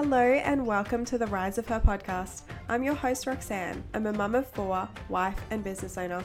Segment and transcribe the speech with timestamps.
[0.00, 2.42] Hello and welcome to the Rise of Her podcast.
[2.68, 3.82] I'm your host, Roxanne.
[3.92, 6.22] I'm a mum of four, wife, and business owner.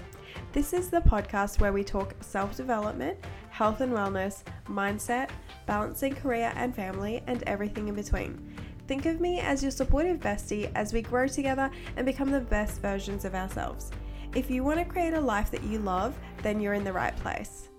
[0.51, 3.17] This is the podcast where we talk self development,
[3.49, 5.31] health and wellness, mindset,
[5.65, 8.55] balancing career and family, and everything in between.
[8.85, 12.79] Think of me as your supportive bestie as we grow together and become the best
[12.79, 13.89] versions of ourselves.
[14.35, 17.15] If you want to create a life that you love, then you're in the right
[17.15, 17.69] place.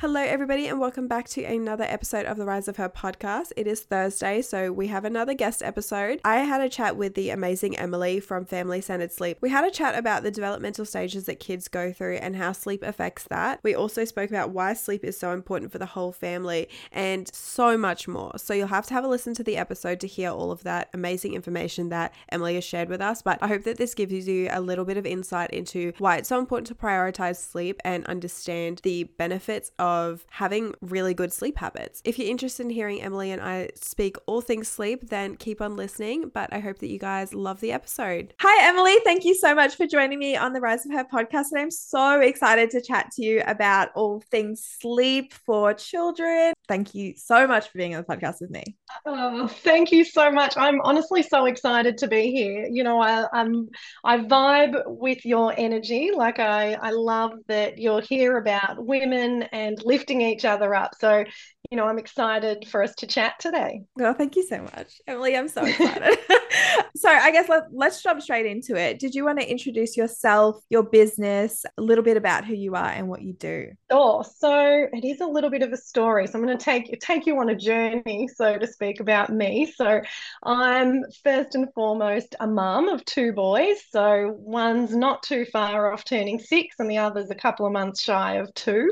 [0.00, 3.50] Hello, everybody, and welcome back to another episode of the Rise of Her podcast.
[3.56, 6.20] It is Thursday, so we have another guest episode.
[6.24, 9.38] I had a chat with the amazing Emily from Family Centred Sleep.
[9.40, 12.84] We had a chat about the developmental stages that kids go through and how sleep
[12.84, 13.58] affects that.
[13.64, 17.76] We also spoke about why sleep is so important for the whole family and so
[17.76, 18.30] much more.
[18.36, 20.90] So you'll have to have a listen to the episode to hear all of that
[20.94, 23.20] amazing information that Emily has shared with us.
[23.20, 26.28] But I hope that this gives you a little bit of insight into why it's
[26.28, 31.56] so important to prioritize sleep and understand the benefits of of having really good sleep
[31.58, 32.02] habits.
[32.04, 35.76] If you're interested in hearing Emily and I speak all things sleep, then keep on
[35.76, 36.30] listening.
[36.32, 38.34] But I hope that you guys love the episode.
[38.40, 38.96] Hi, Emily.
[39.04, 41.46] Thank you so much for joining me on the Rise of Her podcast.
[41.52, 46.52] And I'm so excited to chat to you about all things sleep for children.
[46.66, 48.76] Thank you so much for being on the podcast with me.
[49.06, 50.56] Oh, thank you so much.
[50.56, 52.68] I'm honestly so excited to be here.
[52.70, 53.68] You know, I, I'm
[54.04, 56.10] I vibe with your energy.
[56.14, 60.92] Like I, I love that you're here about women and lifting each other up.
[60.98, 61.24] So,
[61.70, 63.82] you know, I'm excited for us to chat today.
[63.96, 65.36] Well, thank you so much, Emily.
[65.36, 66.18] I'm so excited.
[66.96, 68.98] so, I guess let, let's jump straight into it.
[68.98, 72.88] Did you want to introduce yourself, your business, a little bit about who you are
[72.88, 73.68] and what you do?
[73.90, 74.24] Sure.
[74.24, 76.26] So, it is a little bit of a story.
[76.26, 79.70] So, I'm going to take take you on a journey, so to speak, about me.
[79.76, 80.00] So,
[80.42, 83.76] I'm first and foremost a mum of two boys.
[83.90, 88.00] So, one's not too far off turning six, and the other's a couple of months
[88.00, 88.90] shy of two.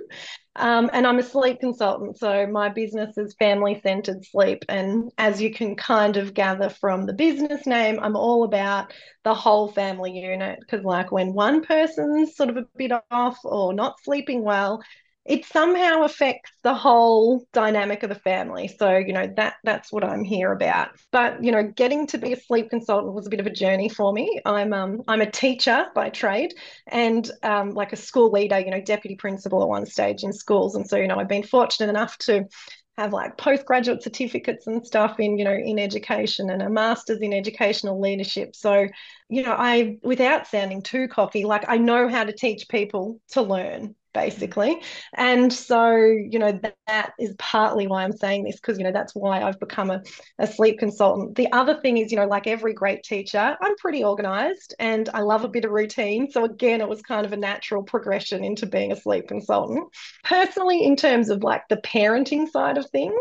[0.57, 2.19] Um, and I'm a sleep consultant.
[2.19, 4.65] So my business is family centred sleep.
[4.69, 8.93] And as you can kind of gather from the business name, I'm all about
[9.25, 10.59] the whole family unit.
[10.61, 14.83] Because, like, when one person's sort of a bit off or not sleeping well,
[15.27, 18.69] it somehow affects the whole dynamic of the family.
[18.69, 20.91] So, you know, that that's what I'm here about.
[21.11, 23.89] But, you know, getting to be a sleep consultant was a bit of a journey
[23.89, 24.41] for me.
[24.45, 26.55] I'm um I'm a teacher by trade
[26.87, 30.77] and um like a school leader, you know, deputy principal at one stage in schools.
[30.77, 32.47] And so, you know, I've been fortunate enough to
[32.97, 37.33] have like postgraduate certificates and stuff in you know in education and a master's in
[37.33, 38.87] educational leadership so
[39.29, 43.43] you know i without sounding too cocky like i know how to teach people to
[43.43, 44.25] learn Mm.
[44.25, 44.83] basically.
[45.15, 48.93] And so, you know, that, that is partly why I'm saying this, because, you know,
[48.93, 50.03] that's why I've become a,
[50.39, 51.37] a sleep consultant.
[51.37, 55.21] The other thing is, you know, like every great teacher, I'm pretty organized and I
[55.21, 56.31] love a bit of routine.
[56.31, 59.89] So, again, it was kind of a natural progression into being a sleep consultant.
[60.25, 63.15] Personally, in terms of like the parenting side of things,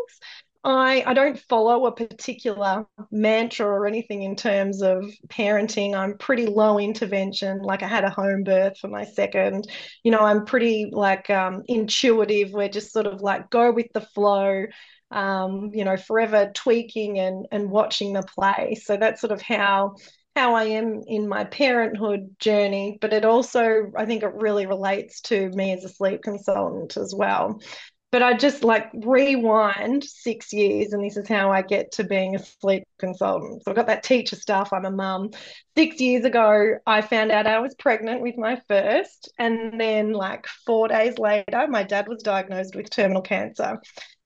[0.66, 5.94] I, I don't follow a particular mantra or anything in terms of parenting.
[5.96, 7.62] I'm pretty low intervention.
[7.62, 9.70] Like I had a home birth for my second.
[10.04, 12.52] You know, I'm pretty like um, intuitive.
[12.52, 14.66] We're just sort of like go with the flow.
[15.12, 18.76] Um, you know, forever tweaking and and watching the play.
[18.84, 19.96] So that's sort of how
[20.36, 25.22] how I am in my parenthood journey, but it also, I think it really relates
[25.22, 27.62] to me as a sleep consultant as well
[28.16, 32.34] but I just like rewind six years, and this is how I get to being
[32.34, 33.62] a sleep consultant.
[33.62, 34.72] So I've got that teacher stuff.
[34.72, 35.32] I'm a mum.
[35.76, 40.48] Six years ago, I found out I was pregnant with my first, and then like
[40.66, 43.82] four days later, my dad was diagnosed with terminal cancer.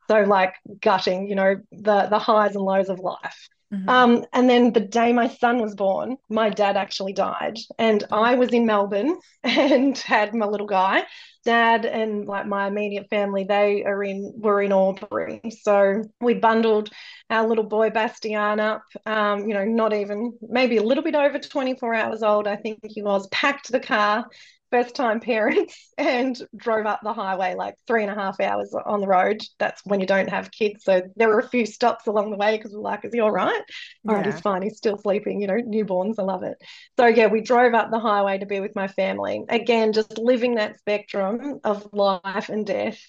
[0.07, 3.49] So like gutting, you know, the the highs and lows of life.
[3.73, 3.89] Mm-hmm.
[3.89, 7.57] Um, and then the day my son was born, my dad actually died.
[7.79, 11.05] And I was in Melbourne and had my little guy
[11.49, 16.91] dad and like my immediate family they are in were in Albury so we bundled
[17.31, 21.39] our little boy Bastian up um, you know not even maybe a little bit over
[21.39, 24.27] 24 hours old I think he was packed the car
[24.71, 29.01] first time parents and drove up the highway like three and a half hours on
[29.01, 29.41] the road.
[29.57, 30.83] That's when you don't have kids.
[30.83, 33.31] So there were a few stops along the way because we're like, is he all
[33.31, 33.61] right?
[34.07, 34.13] All yeah.
[34.15, 34.61] right, he's fine.
[34.61, 36.15] He's still sleeping, you know, newborns.
[36.19, 36.57] I love it.
[36.97, 39.43] So yeah, we drove up the highway to be with my family.
[39.49, 42.99] Again, just living that spectrum of life and death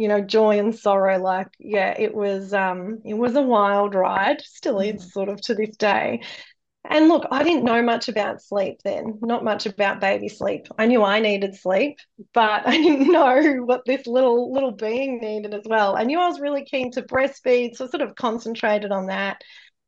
[0.00, 4.40] you know joy and sorrow like yeah it was um it was a wild ride
[4.40, 5.10] still is mm.
[5.10, 6.22] sort of to this day
[6.90, 10.66] and look, I didn't know much about sleep then, not much about baby sleep.
[10.76, 11.98] I knew I needed sleep,
[12.34, 15.96] but I didn't know what this little little being needed as well.
[15.96, 19.42] I knew I was really keen to breastfeed, so sort of concentrated on that.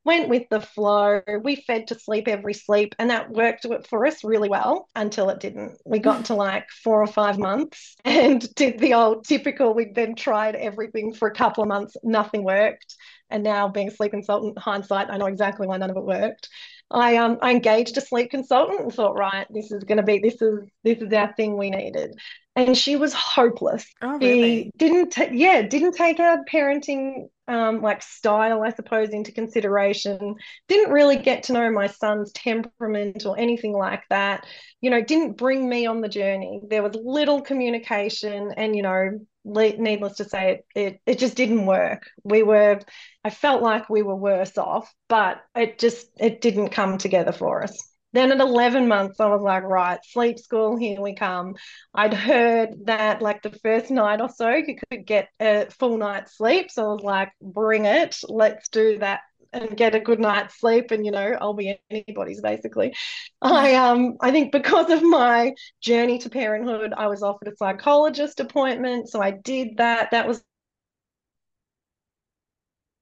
[0.05, 1.23] went with the flow.
[1.43, 5.41] We fed to sleep every sleep, and that worked for us really well until it
[5.41, 5.79] didn't.
[5.85, 6.25] We got mm.
[6.27, 9.75] to like four or five months and did the old typical.
[9.75, 12.95] We then tried everything for a couple of months, nothing worked.
[13.31, 16.49] And now, being a sleep consultant, hindsight, I know exactly why none of it worked.
[16.90, 20.19] I um I engaged a sleep consultant and thought, right, this is going to be
[20.19, 22.14] this is this is our thing we needed
[22.55, 23.87] and she was hopeless.
[24.02, 24.64] Oh, really?
[24.64, 30.34] She didn't, yeah, didn't take our parenting um, like style, I suppose, into consideration.
[30.69, 34.46] Didn't really get to know my son's temperament or anything like that.
[34.81, 36.61] You know, didn't bring me on the journey.
[36.69, 41.67] There was little communication, and you know, needless to say, it, it it just didn't
[41.67, 42.09] work.
[42.25, 42.81] We were,
[43.25, 47.62] I felt like we were worse off, but it just it didn't come together for
[47.62, 47.77] us.
[48.15, 51.55] Then at 11 months, I was like, right, sleep school, here we come.
[51.94, 56.37] I'd heard that like the first night or so, you could get a full night's
[56.37, 56.71] sleep.
[56.71, 59.21] So I was like, bring it, let's do that
[59.53, 62.95] and get a good night's sleep and you know I'll be anybody's basically
[63.43, 68.41] I um I think because of my journey to parenthood I was offered a psychologist
[68.41, 70.43] appointment so I did that that was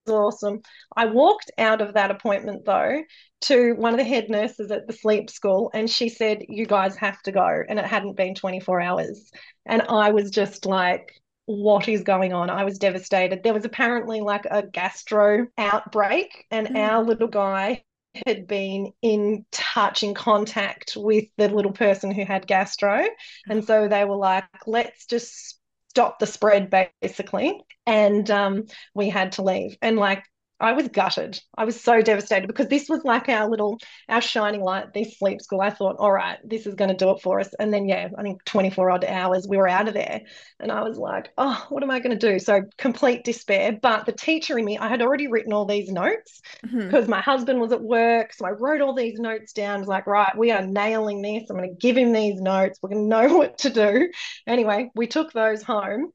[0.08, 0.60] awesome.
[0.96, 3.02] I walked out of that appointment though
[3.42, 6.96] to one of the head nurses at the sleep school, and she said, You guys
[6.96, 7.62] have to go.
[7.68, 9.30] And it hadn't been 24 hours.
[9.66, 11.19] And I was just like,
[11.50, 12.48] what is going on?
[12.48, 13.42] I was devastated.
[13.42, 16.76] There was apparently like a gastro outbreak, and mm.
[16.76, 17.82] our little guy
[18.26, 23.06] had been in touch, in contact with the little person who had gastro.
[23.48, 25.58] And so they were like, let's just
[25.90, 28.64] stop the spread basically and um,
[28.94, 30.22] we had to leave and like
[30.60, 31.40] I was gutted.
[31.56, 33.78] I was so devastated because this was like our little,
[34.08, 35.60] our shining light, this sleep school.
[35.60, 37.48] I thought, all right, this is going to do it for us.
[37.58, 40.20] And then, yeah, I think 24 odd hours, we were out of there.
[40.60, 42.38] And I was like, oh, what am I going to do?
[42.38, 43.78] So complete despair.
[43.80, 46.80] But the teacher in me, I had already written all these notes mm-hmm.
[46.80, 48.34] because my husband was at work.
[48.34, 49.76] So I wrote all these notes down.
[49.76, 51.48] I was like, right, we are nailing this.
[51.48, 52.78] I'm going to give him these notes.
[52.82, 54.10] We're going to know what to do.
[54.46, 56.10] Anyway, we took those home.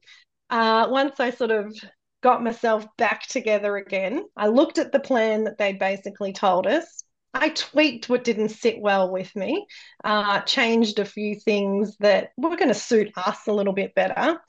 [0.48, 1.74] Uh, once I sort of
[2.22, 4.24] got myself back together again.
[4.36, 7.04] I looked at the plan that they'd basically told us.
[7.34, 9.66] I tweaked what didn't sit well with me,
[10.02, 14.40] uh, changed a few things that were going to suit us a little bit better.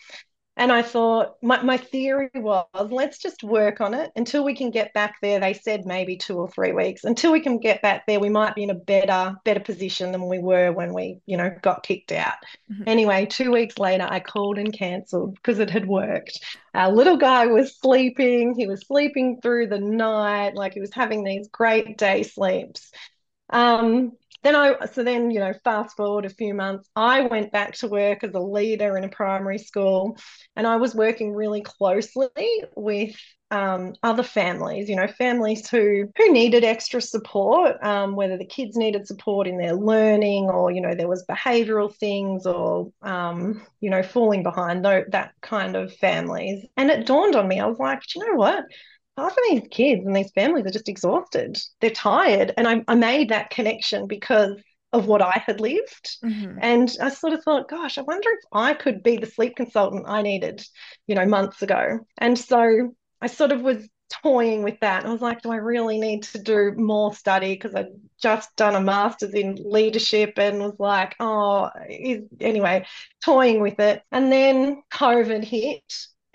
[0.57, 4.71] And I thought, my, my theory was let's just work on it until we can
[4.71, 5.39] get back there.
[5.39, 7.03] They said maybe two or three weeks.
[7.03, 10.27] Until we can get back there, we might be in a better, better position than
[10.27, 12.37] we were when we, you know, got kicked out.
[12.71, 12.83] Mm-hmm.
[12.87, 16.43] Anyway, two weeks later, I called and cancelled because it had worked.
[16.73, 18.55] Our little guy was sleeping.
[18.57, 22.91] He was sleeping through the night, like he was having these great day sleeps.
[23.51, 24.13] Um,
[24.43, 27.87] then I so then you know fast forward a few months I went back to
[27.87, 30.17] work as a leader in a primary school
[30.55, 33.15] and I was working really closely with
[33.49, 38.75] um, other families you know families who who needed extra support um, whether the kids
[38.75, 43.89] needed support in their learning or you know there was behavioral things or um, you
[43.89, 46.65] know falling behind that kind of families.
[46.75, 48.65] And it dawned on me I was like you know what
[49.17, 51.57] half of these kids and these families are just exhausted.
[51.81, 52.53] They're tired.
[52.55, 54.61] And I, I made that connection because
[54.93, 56.17] of what I had lived.
[56.23, 56.59] Mm-hmm.
[56.61, 60.05] And I sort of thought, gosh, I wonder if I could be the sleep consultant
[60.07, 60.65] I needed,
[61.07, 61.99] you know, months ago.
[62.17, 63.87] And so I sort of was
[64.23, 65.05] toying with that.
[65.05, 67.53] I was like, do I really need to do more study?
[67.53, 67.87] Because I'd
[68.21, 71.69] just done a master's in leadership and was like, oh,
[72.39, 72.85] anyway,
[73.23, 74.01] toying with it.
[74.11, 75.83] And then COVID hit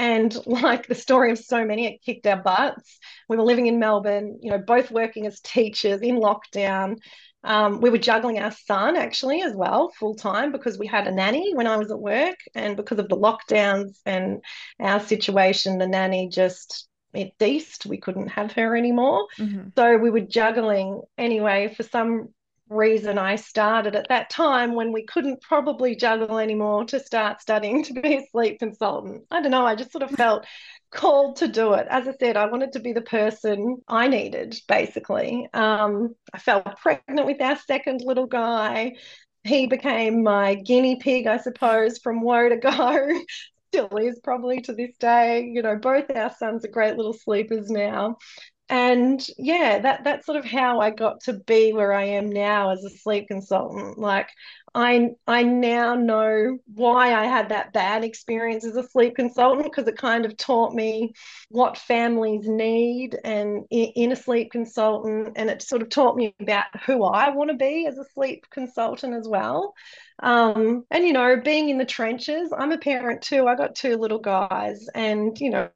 [0.03, 2.99] and like the story of so many, it kicked our butts.
[3.29, 6.97] We were living in Melbourne, you know, both working as teachers in lockdown.
[7.45, 11.13] Um, we were juggling our son actually as well full time because we had a
[11.13, 14.43] nanny when I was at work, and because of the lockdowns and
[14.81, 17.87] our situation, the nanny just it ceased.
[17.87, 19.27] We couldn't have her anymore.
[19.39, 19.69] Mm-hmm.
[19.77, 21.73] So we were juggling anyway.
[21.77, 22.29] For some
[22.73, 27.85] reason I started at that time when we couldn't probably juggle anymore to start studying
[27.85, 29.25] to be a sleep consultant.
[29.31, 30.47] I don't know, I just sort of felt
[30.91, 31.87] called to do it.
[31.91, 35.49] As I said, I wanted to be the person I needed, basically.
[35.53, 38.93] Um, I fell pregnant with our second little guy.
[39.45, 43.21] He became my guinea pig, I suppose, from woe to go.
[43.73, 45.51] Still is probably to this day.
[45.51, 48.19] You know, both our sons are great little sleepers now
[48.73, 52.71] and yeah that that's sort of how i got to be where i am now
[52.71, 53.99] as a sleep consultant.
[53.99, 54.31] Like
[54.75, 59.87] i i now know why i had that bad experience as a sleep consultant because
[59.87, 61.13] it kind of taught me
[61.51, 66.65] what families need and in a sleep consultant and it sort of taught me about
[66.87, 69.75] who i want to be as a sleep consultant as well
[70.23, 73.49] Um, and you know, being in the trenches, I'm a parent too.
[73.49, 75.71] I got two little guys, and you know,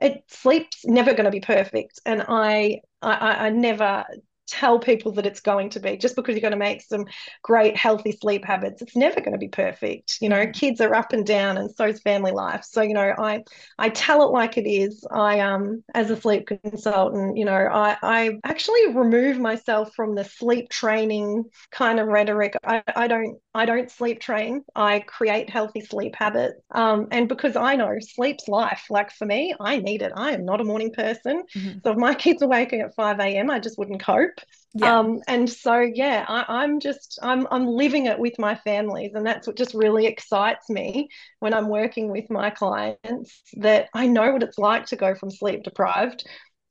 [0.00, 2.00] it sleep's never going to be perfect.
[2.04, 4.04] And I, I, I never
[4.50, 7.06] tell people that it's going to be just because you're going to make some
[7.42, 10.18] great healthy sleep habits it's never going to be perfect.
[10.20, 10.52] You know mm.
[10.52, 12.64] kids are up and down and so is family life.
[12.64, 13.42] So you know i
[13.78, 15.04] i tell it like it is.
[15.10, 20.24] I um as a sleep consultant you know i i actually remove myself from the
[20.24, 22.54] sleep training kind of rhetoric.
[22.64, 24.64] I, I don't i don't sleep train.
[24.74, 26.60] I create healthy sleep habits.
[26.72, 28.86] Um and because i know sleep's life.
[28.90, 30.12] Like for me i need it.
[30.16, 31.44] I am not a morning person.
[31.54, 31.78] Mm-hmm.
[31.84, 34.39] so if my kids are waking at 5 a.m i just wouldn't cope
[34.74, 34.98] yeah.
[34.98, 39.26] Um, and so yeah, I, am just I'm I'm living it with my families, and
[39.26, 41.08] that's what just really excites me
[41.40, 43.42] when I'm working with my clients.
[43.54, 46.24] That I know what it's like to go from sleep deprived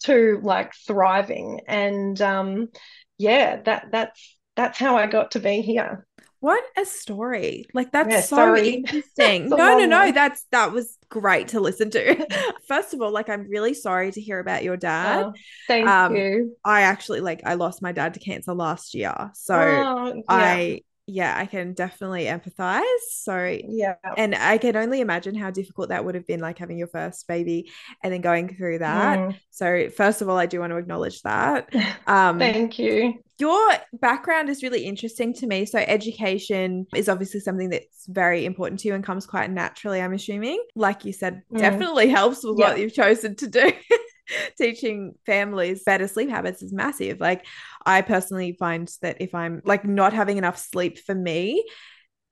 [0.04, 2.70] to like thriving, and um,
[3.18, 6.08] yeah, that that's that's how I got to be here.
[6.40, 7.66] What a story.
[7.74, 8.70] Like that's yeah, so sorry.
[8.76, 9.50] interesting.
[9.50, 10.02] no, no, no.
[10.02, 10.12] Way.
[10.12, 12.28] That's that was great to listen to.
[12.68, 15.26] First of all, like I'm really sorry to hear about your dad.
[15.26, 15.34] Oh,
[15.68, 16.56] thank um, you.
[16.64, 19.32] I actually like I lost my dad to cancer last year.
[19.34, 20.22] So oh, yeah.
[20.30, 20.82] I
[21.12, 22.84] yeah, I can definitely empathize.
[23.10, 23.96] So, yeah.
[24.16, 27.28] And I can only imagine how difficult that would have been, like having your first
[27.28, 27.72] baby
[28.04, 29.18] and then going through that.
[29.18, 29.40] Mm.
[29.50, 31.74] So, first of all, I do want to acknowledge that.
[32.08, 35.66] Um, Thank you your background is really interesting to me.
[35.66, 40.14] So, education is obviously something that's very important to you and comes quite naturally, I'm
[40.14, 40.64] assuming.
[40.76, 41.60] Like you said, mm.
[41.60, 43.72] definitely helps with what you've chosen to do.
[44.58, 47.20] Teaching families better sleep habits is massive.
[47.20, 47.46] Like,
[47.86, 51.64] I personally find that if I'm like not having enough sleep for me,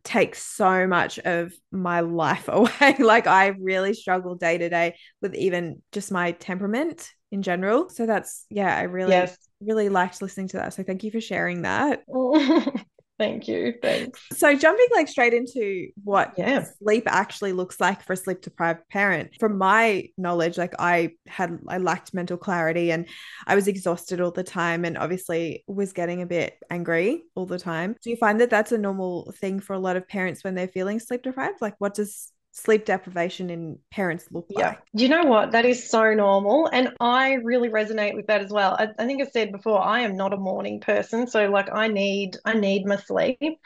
[0.08, 2.96] takes so much of my life away.
[3.00, 7.90] like I really struggle day to day with even just my temperament in general.
[7.90, 9.38] So that's yeah, I really yes.
[9.62, 10.74] Really liked listening to that.
[10.74, 12.04] So thank you for sharing that.
[13.20, 13.74] Thank you.
[13.82, 14.22] Thanks.
[14.34, 16.66] So jumping like straight into what yeah.
[16.80, 19.32] sleep actually looks like for a sleep deprived parent.
[19.40, 23.08] From my knowledge, like I had I lacked mental clarity and
[23.48, 27.58] I was exhausted all the time and obviously was getting a bit angry all the
[27.58, 27.96] time.
[28.04, 30.68] Do you find that that's a normal thing for a lot of parents when they're
[30.68, 31.60] feeling sleep deprived?
[31.60, 34.70] Like what does sleep deprivation in parents look yeah.
[34.70, 34.82] like?
[34.94, 35.52] You know what?
[35.52, 36.70] That is so normal.
[36.72, 38.76] And I really resonate with that as well.
[38.78, 41.28] I, I think I said before, I am not a morning person.
[41.28, 43.60] So like I need I need my sleep.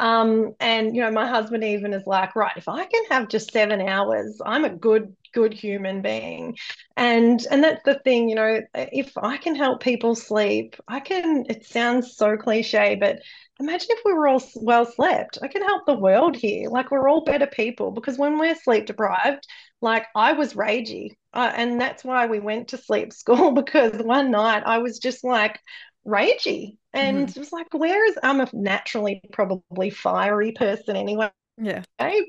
[0.00, 3.52] Um, and you know, my husband even is like, right, if I can have just
[3.52, 6.56] seven hours, I'm a good, good human being.
[6.96, 11.44] And and that's the thing, you know, if I can help people sleep, I can,
[11.50, 13.18] it sounds so cliche, but
[13.60, 15.38] imagine if we were all well slept.
[15.42, 16.70] I can help the world here.
[16.70, 19.46] Like we're all better people because when we're sleep deprived,
[19.82, 21.10] like I was ragey.
[21.34, 25.24] Uh, and that's why we went to sleep school because one night I was just
[25.24, 25.60] like
[26.06, 27.38] ragey and mm-hmm.
[27.38, 31.30] it was like, where is I'm a naturally probably fiery person anyway.
[31.56, 31.82] Yeah.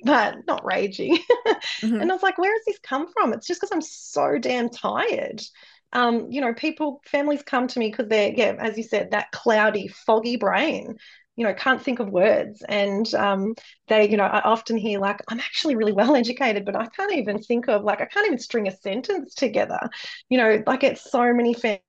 [0.04, 1.18] But not ragey.
[1.48, 2.02] mm-hmm.
[2.02, 3.34] And I was like, where has this come from?
[3.34, 5.42] It's just because I'm so damn tired
[5.94, 9.32] um, you know, people, families come to me because they're, yeah, as you said, that
[9.32, 10.96] cloudy, foggy brain,
[11.36, 12.64] you know, can't think of words.
[12.68, 13.56] And um,
[13.88, 17.14] they, you know, I often hear like, I'm actually really well educated, but I can't
[17.14, 19.80] even think of, like, I can't even string a sentence together.
[20.30, 21.82] You know, like it's so many families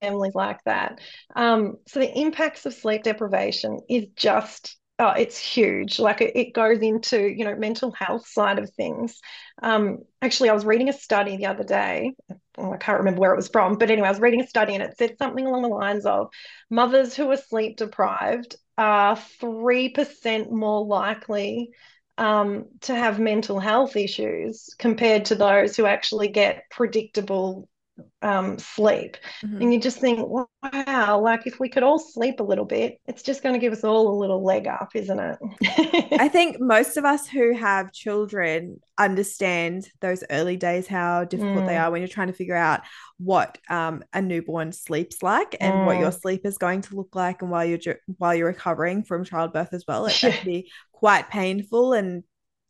[0.00, 1.00] families like that.
[1.34, 5.98] Um, so the impacts of sleep deprivation is just oh, it's huge.
[5.98, 9.20] Like it, it, goes into, you know, mental health side of things.
[9.62, 12.14] Um, actually, I was reading a study the other day.
[12.30, 14.82] I can't remember where it was from, but anyway, I was reading a study and
[14.82, 16.28] it said something along the lines of
[16.70, 21.70] mothers who are sleep deprived are 3% more likely
[22.18, 27.68] um, to have mental health issues compared to those who actually get predictable
[28.22, 29.16] um, sleep.
[29.44, 29.62] Mm-hmm.
[29.62, 33.22] And you just think, wow, like if we could all sleep a little bit, it's
[33.22, 35.38] just going to give us all a little leg up, isn't it?
[36.20, 41.66] I think most of us who have children understand those early days, how difficult mm.
[41.66, 42.80] they are when you're trying to figure out
[43.18, 45.86] what um, a newborn sleeps like and mm.
[45.86, 46.20] what your mm.
[46.20, 47.42] sleep is going to look like.
[47.42, 51.92] And while you're while you're recovering from childbirth as well, it can be quite painful
[51.92, 52.24] and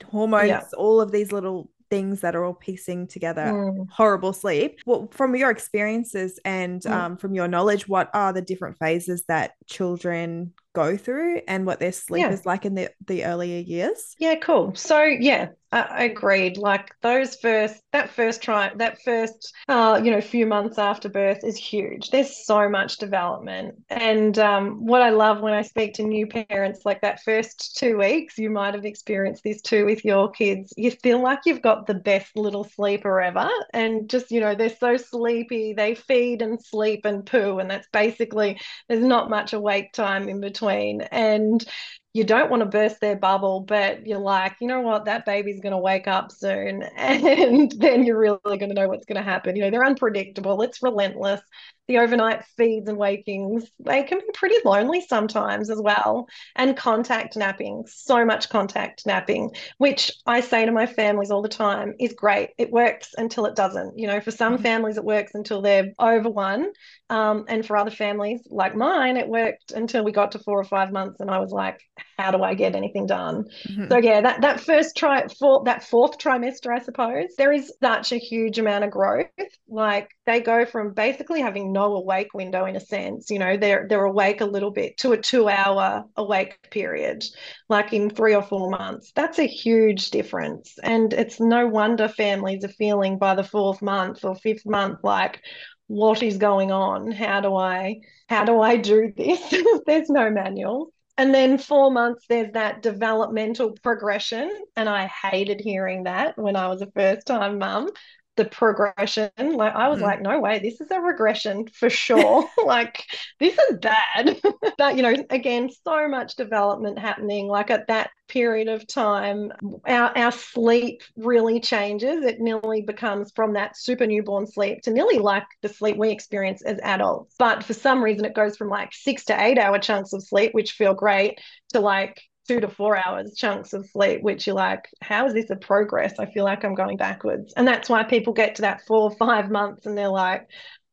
[0.05, 0.63] hormones, yeah.
[0.77, 3.89] all of these little things that are all piecing together mm.
[3.91, 4.81] horrible sleep.
[4.87, 6.91] Well, from your experiences and mm.
[6.91, 11.81] um, from your knowledge, what are the different phases that children go through and what
[11.81, 12.31] their sleep yeah.
[12.31, 14.15] is like in the, the earlier years?
[14.19, 14.75] Yeah, cool.
[14.75, 16.59] So, yeah, I agreed.
[16.59, 21.43] Like those first, that first try, that first, uh, you know, few months after birth
[21.43, 22.11] is huge.
[22.11, 26.83] There's so much development, and um, what I love when I speak to new parents,
[26.85, 30.73] like that first two weeks, you might have experienced this too with your kids.
[30.77, 34.71] You feel like you've got the best little sleeper ever, and just you know, they're
[34.71, 35.73] so sleepy.
[35.73, 40.41] They feed and sleep and poo, and that's basically there's not much awake time in
[40.41, 41.03] between between.
[41.03, 41.65] And
[42.13, 45.61] you don't want to burst their bubble, but you're like, you know what, that baby's
[45.61, 46.83] going to wake up soon.
[46.97, 49.57] And then you're really going to know what's going to happen.
[49.57, 51.41] You know, they're unpredictable, it's relentless
[51.89, 56.27] the overnight feeds and wakings, they can be pretty lonely sometimes as well.
[56.55, 61.49] And contact napping, so much contact napping, which I say to my families all the
[61.49, 62.51] time is great.
[62.59, 63.99] It works until it doesn't.
[63.99, 64.63] You know, for some mm-hmm.
[64.63, 66.73] families, it works until they're over one.
[67.09, 70.65] Um, and for other families like mine, it worked until we got to four or
[70.65, 71.21] five months.
[71.21, 71.81] And I was like,
[72.19, 73.45] how do I get anything done?
[73.69, 73.89] Mm-hmm.
[73.89, 78.13] So yeah, that, that first try for that fourth trimester, I suppose, there is such
[78.13, 79.27] a huge amount of growth.
[79.69, 83.87] Like they go from basically having no awake window in a sense you know they're
[83.89, 87.25] they're awake a little bit to a 2 hour awake period
[87.69, 89.13] like in 3 or 4 months.
[89.15, 90.75] That's a huge difference.
[90.83, 95.43] And it's no wonder families are feeling by the fourth month or fifth month like
[95.89, 97.13] what is going on?
[97.13, 99.41] How do i how do i do this?
[99.87, 100.93] There's no manual.
[101.19, 104.51] And then four months there's that developmental progression.
[104.77, 107.91] And i hated hearing that when i was a first time mum
[108.37, 109.31] the progression.
[109.39, 110.03] Like I was mm.
[110.03, 112.49] like, no way, this is a regression for sure.
[112.65, 113.05] like
[113.41, 114.41] this is bad.
[114.79, 117.49] but you know, again, so much development happening.
[117.49, 119.53] Like at that period of time,
[119.87, 122.25] our, our sleep really changes.
[122.25, 126.63] It nearly becomes from that super newborn sleep to nearly like the sleep we experience
[126.63, 127.35] as adults.
[127.39, 130.55] But for some reason, it goes from like six to eight hour chunks of sleep,
[130.55, 131.41] which feel great,
[131.73, 135.51] to like two to four hours chunks of sleep, which you're like, how is this
[135.51, 136.19] a progress?
[136.19, 137.53] I feel like I'm going backwards.
[137.57, 140.47] And that's why people get to that four or five months and they're like,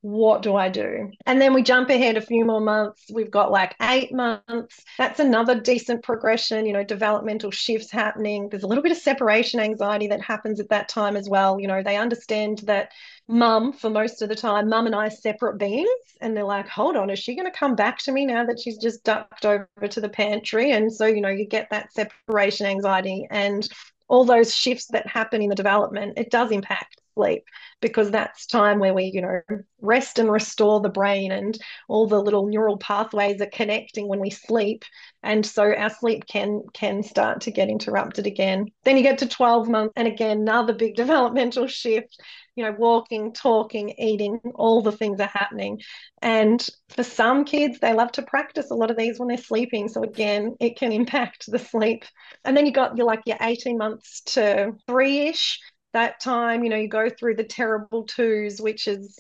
[0.04, 1.10] what do I do?
[1.26, 3.06] And then we jump ahead a few more months.
[3.14, 4.84] We've got like eight months.
[4.98, 8.50] That's another decent progression, you know, developmental shifts happening.
[8.50, 11.58] There's a little bit of separation anxiety that happens at that time as well.
[11.58, 12.92] You know, they understand that
[13.28, 15.90] mum, for most of the time, mum and I separate beings.
[16.22, 18.60] And they're like, hold on, is she going to come back to me now that
[18.60, 20.72] she's just ducked over to the pantry?
[20.72, 23.68] And so, you know, you get that separation anxiety and
[24.08, 27.44] all those shifts that happen in the development, it does impact sleep
[27.82, 29.40] because that's time where we, you know,
[29.82, 34.30] rest and restore the brain and all the little neural pathways are connecting when we
[34.30, 34.84] sleep.
[35.22, 38.66] And so our sleep can can start to get interrupted again.
[38.84, 42.20] Then you get to 12 months and again another big developmental shift.
[42.56, 45.82] You know, walking, talking, eating, all the things are happening.
[46.22, 49.88] And for some kids, they love to practice a lot of these when they're sleeping.
[49.88, 52.06] So again, it can impact the sleep.
[52.46, 55.60] And then you got your like your 18 months to three-ish
[55.94, 59.20] that time, you know, you go through the terrible twos, which is,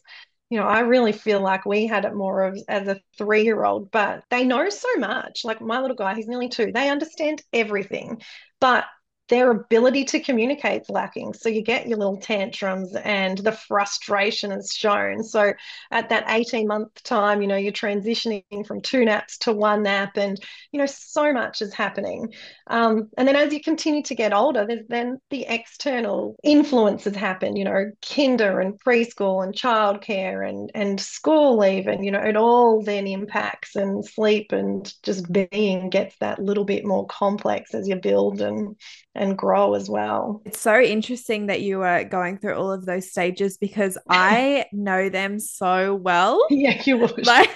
[0.49, 3.63] you know, I really feel like we had it more of as a three year
[3.63, 5.45] old, but they know so much.
[5.45, 8.21] Like my little guy, he's nearly two, they understand everything.
[8.59, 8.85] But
[9.29, 11.33] their ability to communicate is lacking.
[11.33, 15.23] So you get your little tantrums and the frustration is shown.
[15.23, 15.53] So
[15.91, 20.17] at that 18 month time, you know, you're transitioning from two naps to one nap
[20.17, 20.37] and,
[20.71, 22.33] you know, so much is happening.
[22.67, 27.63] Um, and then as you continue to get older, then the external influences happen, you
[27.63, 33.07] know, kinder and preschool and childcare and, and school even, you know, it all then
[33.07, 38.41] impacts and sleep and just being gets that little bit more complex as you build
[38.41, 38.75] and
[39.15, 40.41] and grow as well.
[40.45, 45.09] It's so interesting that you are going through all of those stages because I know
[45.09, 46.45] them so well.
[46.49, 47.13] Yeah, you would.
[47.25, 47.49] Like,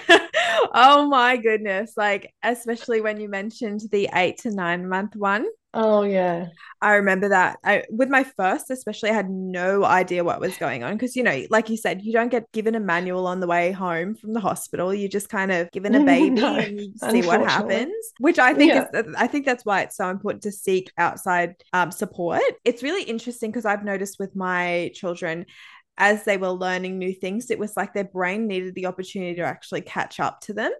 [0.74, 1.92] oh my goodness.
[1.96, 5.46] Like, especially when you mentioned the eight to nine month one.
[5.74, 6.46] Oh yeah.
[6.80, 7.58] I remember that.
[7.62, 11.22] I with my first especially I had no idea what was going on because you
[11.22, 14.32] know, like you said, you don't get given a manual on the way home from
[14.32, 14.94] the hospital.
[14.94, 18.54] You just kind of given a baby no, and you see what happens, which I
[18.54, 18.86] think yeah.
[18.94, 22.40] is I think that's why it's so important to seek outside um, support.
[22.64, 25.44] It's really interesting because I've noticed with my children
[25.98, 29.42] as they were learning new things, it was like their brain needed the opportunity to
[29.42, 30.72] actually catch up to them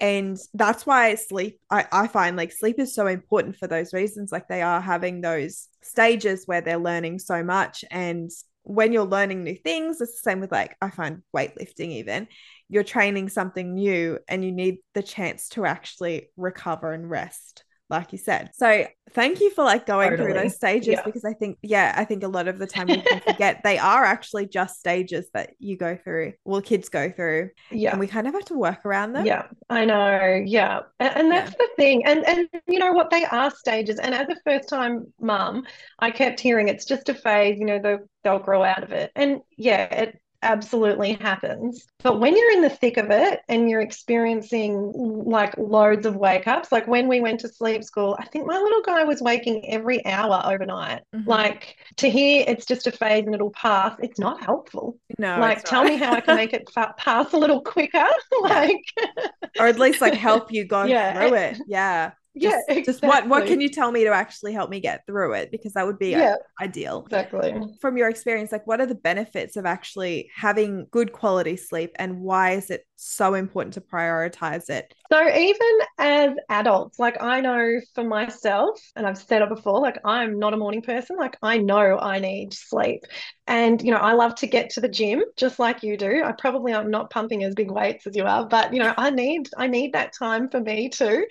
[0.00, 4.30] and that's why sleep I, I find like sleep is so important for those reasons.
[4.30, 7.84] Like they are having those stages where they're learning so much.
[7.90, 8.30] And
[8.62, 12.26] when you're learning new things it's the same with like i find weightlifting even.
[12.68, 18.12] You're training something new and you need the chance to actually recover and rest like
[18.12, 18.50] you said.
[18.54, 20.32] So thank you for like going totally.
[20.32, 21.02] through those stages yeah.
[21.04, 23.78] because I think, yeah, I think a lot of the time we can forget they
[23.78, 27.50] are actually just stages that you go through, well, kids go through.
[27.70, 27.90] Yeah.
[27.92, 29.24] And we kind of have to work around them.
[29.24, 30.42] Yeah, I know.
[30.44, 30.80] Yeah.
[30.98, 31.56] And, and that's yeah.
[31.58, 32.04] the thing.
[32.06, 33.98] And and you know what, they are stages.
[33.98, 35.64] And as a first time mum,
[35.98, 39.12] I kept hearing it's just a phase, you know, they'll they'll grow out of it.
[39.14, 41.86] And yeah, it absolutely happens.
[42.02, 46.46] But when you're in the thick of it and you're experiencing like loads of wake
[46.46, 49.68] ups, like when we went to sleep school, I think my little guy was waking
[49.68, 51.02] every hour overnight.
[51.14, 51.28] Mm-hmm.
[51.28, 54.98] Like to hear it's just a phase and it'll pass, it's not helpful.
[55.18, 58.06] No, like tell me how I can make it fa- pass a little quicker,
[58.42, 58.82] like,
[59.58, 61.18] or at least like help you go yeah.
[61.18, 61.58] through it.
[61.66, 62.84] Yeah yeah, just, exactly.
[62.84, 65.50] just what what can you tell me to actually help me get through it?
[65.50, 67.02] Because that would be yeah, ideal.
[67.06, 67.54] exactly.
[67.80, 72.20] From your experience like what are the benefits of actually having good quality sleep and
[72.20, 74.92] why is it so important to prioritize it?
[75.10, 79.98] So even as adults like i know for myself and i've said it before like
[80.04, 83.04] i'm not a morning person like i know i need sleep.
[83.46, 86.22] And you know i love to get to the gym just like you do.
[86.24, 89.10] I probably am not pumping as big weights as you are but you know i
[89.10, 91.24] need i need that time for me too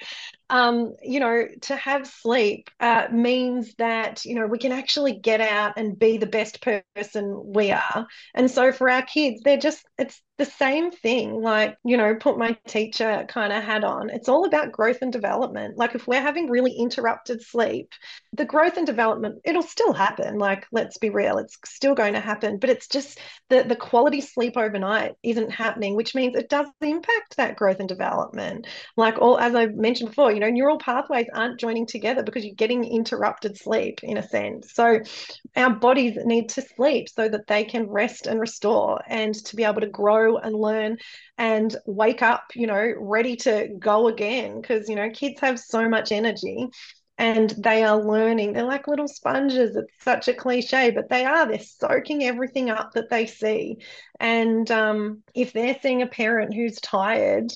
[0.49, 5.41] um, you know, to have sleep uh, means that, you know, we can actually get
[5.41, 8.08] out and be the best person we are.
[8.34, 12.38] And so for our kids, they're just, it's the same thing like you know put
[12.38, 14.10] my teacher kind of hat on.
[14.10, 15.78] It's all about growth and development.
[15.78, 17.93] Like if we're having really interrupted sleep
[18.34, 20.38] the growth and development it'll still happen.
[20.38, 23.19] Like let's be real it's still going to happen but it's just
[23.50, 27.88] the the quality sleep overnight isn't happening which means it does impact that growth and
[27.88, 28.67] development.
[28.98, 32.56] Like all as i mentioned before you know neural pathways aren't joining together because you're
[32.56, 34.74] getting interrupted sleep in a sense.
[34.74, 35.00] So
[35.56, 39.63] our bodies need to sleep so that they can rest and restore and to be
[39.63, 40.98] able to grow grow and learn
[41.38, 44.62] and wake up, you know, ready to go again.
[44.62, 46.68] Because, you know, kids have so much energy
[47.18, 48.54] and they are learning.
[48.54, 49.76] They're like little sponges.
[49.76, 51.48] It's such a cliche, but they are.
[51.48, 53.78] They're soaking everything up that they see.
[54.20, 57.52] And um, if they're seeing a parent who's tired,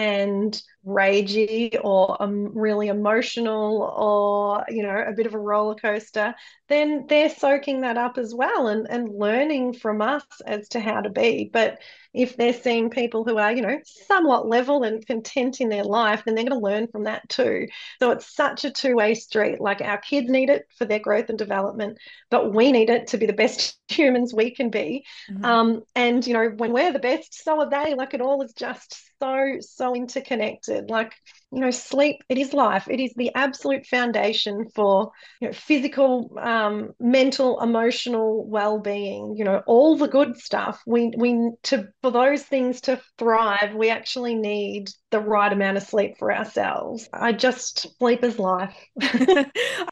[0.00, 6.34] and ragey or um, really emotional or you know a bit of a roller coaster
[6.68, 11.02] then they're soaking that up as well and and learning from us as to how
[11.02, 11.80] to be but
[12.12, 16.24] if they're seeing people who are, you know, somewhat level and content in their life,
[16.24, 17.68] then they're going to learn from that too.
[18.00, 19.60] So it's such a two way street.
[19.60, 23.18] Like our kids need it for their growth and development, but we need it to
[23.18, 25.04] be the best humans we can be.
[25.30, 25.44] Mm-hmm.
[25.44, 27.94] Um, and, you know, when we're the best, so are they.
[27.94, 30.90] Like it all is just so, so interconnected.
[30.90, 31.12] Like,
[31.52, 32.86] you know, sleep, it is life.
[32.88, 35.10] It is the absolute foundation for
[35.40, 40.80] you know, physical, um, mental, emotional well-being, you know, all the good stuff.
[40.86, 45.82] We we to for those things to thrive, we actually need the right amount of
[45.82, 47.08] sleep for ourselves.
[47.12, 48.76] I just sleep is life.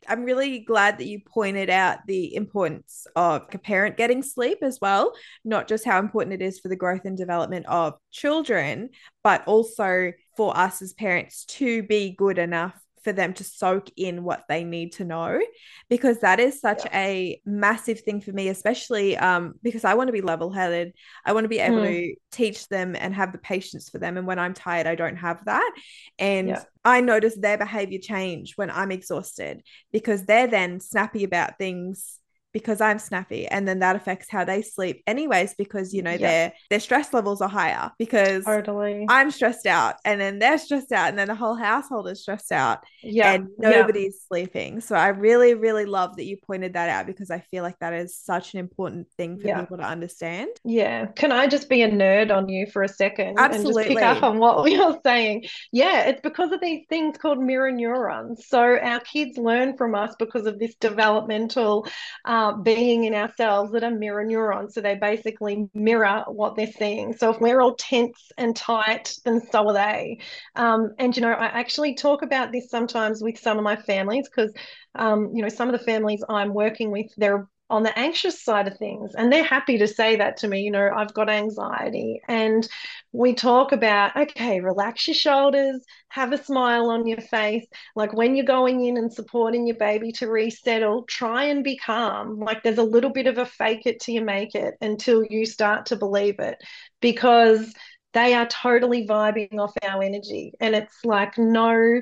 [0.08, 4.78] I'm really glad that you pointed out the importance of a parent getting sleep as
[4.80, 5.12] well,
[5.44, 8.90] not just how important it is for the growth and development of children,
[9.24, 14.22] but also for us as parents to be good enough for them to soak in
[14.22, 15.40] what they need to know
[15.88, 17.00] because that is such yeah.
[17.00, 20.92] a massive thing for me especially um, because I want to be level-headed
[21.26, 21.88] I want to be able mm.
[21.88, 25.16] to teach them and have the patience for them and when I'm tired I don't
[25.16, 25.74] have that
[26.20, 26.62] and yeah.
[26.84, 32.20] I notice their behavior change when I'm exhausted because they're then snappy about things
[32.58, 36.52] because I'm snappy and then that affects how they sleep anyways because you know their
[36.70, 39.06] their stress levels are higher because totally.
[39.08, 42.50] I'm stressed out and then they're stressed out and then the whole household is stressed
[42.50, 44.80] out yeah and nobody's sleeping.
[44.80, 47.92] So I really really love that you pointed that out because I feel like that
[47.92, 50.50] is such an important thing for people to understand.
[50.64, 51.06] Yeah.
[51.06, 54.04] Can I just be a nerd on you for a second absolutely and just pick
[54.04, 55.44] up on what you're saying?
[55.70, 58.46] Yeah it's because of these things called mirror neurons.
[58.48, 61.86] So our kids learn from us because of this developmental
[62.24, 64.74] um, being in ourselves that are mirror neurons.
[64.74, 67.16] So they basically mirror what they're seeing.
[67.16, 70.18] So if we're all tense and tight, then so are they.
[70.56, 74.28] Um, and, you know, I actually talk about this sometimes with some of my families
[74.28, 74.52] because,
[74.94, 78.66] um, you know, some of the families I'm working with, they're on the anxious side
[78.66, 82.20] of things and they're happy to say that to me you know i've got anxiety.
[82.28, 82.68] And
[83.12, 87.66] we talk about okay relax your shoulders have a smile on your face.
[87.94, 92.38] Like when you're going in and supporting your baby to resettle try and be calm.
[92.38, 95.46] Like there's a little bit of a fake it till you make it until you
[95.46, 96.56] start to believe it.
[97.00, 97.72] Because
[98.12, 100.52] they are totally vibing off our energy.
[100.60, 102.00] And it's like no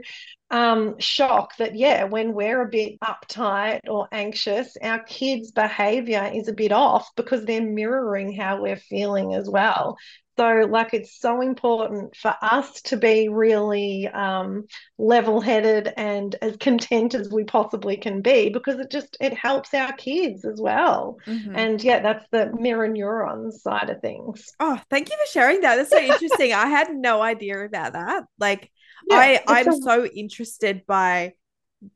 [0.51, 6.47] um, shock that yeah when we're a bit uptight or anxious our kids behavior is
[6.47, 9.97] a bit off because they're mirroring how we're feeling as well
[10.37, 14.64] so like it's so important for us to be really um,
[14.99, 19.92] level-headed and as content as we possibly can be because it just it helps our
[19.92, 21.55] kids as well mm-hmm.
[21.57, 25.77] and yeah that's the mirror neurons side of things oh thank you for sharing that
[25.77, 28.70] that's so interesting i had no idea about that like
[29.09, 31.35] yeah, I I'm a- so interested by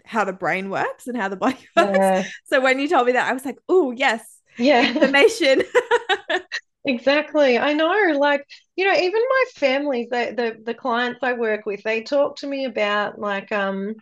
[0.04, 1.98] how the brain works and how the body works.
[1.98, 2.24] Yeah.
[2.46, 4.22] So when you told me that, I was like, oh yes,
[4.58, 5.62] yeah, information.
[6.84, 7.58] Exactly.
[7.58, 7.90] I know.
[8.18, 12.36] Like, you know, even my families, the the the clients I work with, they talk
[12.36, 13.94] to me about like um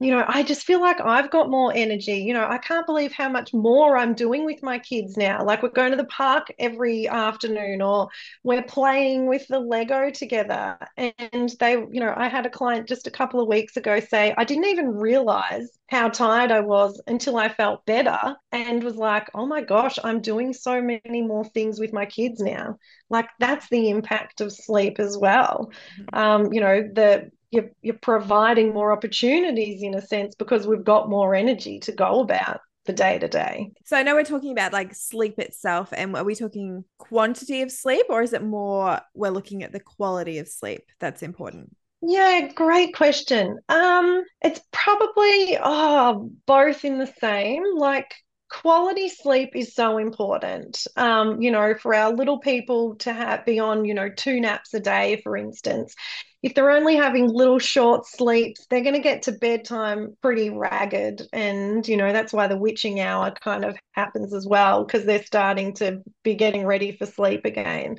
[0.00, 2.14] you know, I just feel like I've got more energy.
[2.14, 5.44] You know, I can't believe how much more I'm doing with my kids now.
[5.44, 8.08] Like we're going to the park every afternoon or
[8.42, 10.78] we're playing with the Lego together.
[10.96, 14.32] And they, you know, I had a client just a couple of weeks ago say,
[14.38, 19.28] I didn't even realize how tired I was until I felt better and was like,
[19.34, 22.78] oh my gosh, I'm doing so many more things with my kids now.
[23.10, 25.70] Like that's the impact of sleep as well.
[26.00, 26.18] Mm-hmm.
[26.18, 31.08] Um, you know, the you're, you're providing more opportunities in a sense because we've got
[31.08, 33.70] more energy to go about the day to day.
[33.84, 37.70] So I know we're talking about like sleep itself, and are we talking quantity of
[37.70, 41.76] sleep, or is it more we're looking at the quality of sleep that's important?
[42.02, 43.58] Yeah, great question.
[43.68, 47.62] Um, it's probably oh, both in the same.
[47.76, 48.14] Like
[48.50, 50.86] quality sleep is so important.
[50.96, 54.72] Um, you know, for our little people to have be on, you know, two naps
[54.72, 55.94] a day, for instance,
[56.42, 61.22] if they're only having little short sleeps, they're going to get to bedtime pretty ragged.
[61.32, 65.22] And, you know, that's why the witching hour kind of happens as well, because they're
[65.22, 67.98] starting to be getting ready for sleep again.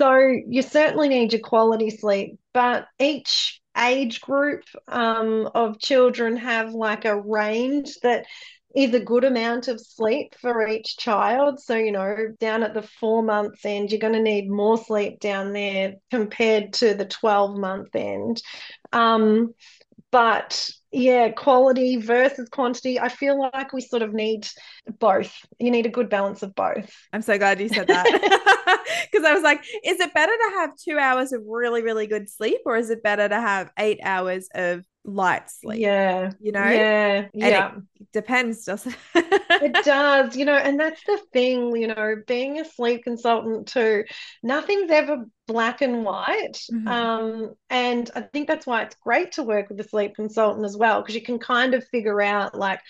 [0.00, 0.16] So
[0.48, 7.04] you certainly need your quality sleep, but each age group um, of children have like
[7.04, 8.26] a range that
[8.74, 11.60] is a good amount of sleep for each child.
[11.60, 15.20] So, you know, down at the four months end, you're going to need more sleep
[15.20, 18.42] down there compared to the 12 month end.
[18.92, 19.54] Um,
[20.10, 23.00] but yeah, quality versus quantity.
[23.00, 24.46] I feel like we sort of need
[24.98, 25.34] both.
[25.58, 26.92] You need a good balance of both.
[27.12, 28.06] I'm so glad you said that.
[29.10, 32.30] Because I was like, is it better to have two hours of really, really good
[32.30, 35.80] sleep or is it better to have eight hours of light sleep.
[35.80, 36.30] Yeah.
[36.40, 36.64] You know?
[36.64, 37.26] Yeah.
[37.32, 37.72] And yeah.
[38.00, 39.42] It depends, doesn't it?
[39.62, 44.04] it does, you know, and that's the thing, you know, being a sleep consultant too,
[44.42, 46.60] nothing's ever black and white.
[46.72, 46.88] Mm-hmm.
[46.88, 50.76] Um, and I think that's why it's great to work with a sleep consultant as
[50.76, 52.80] well, because you can kind of figure out like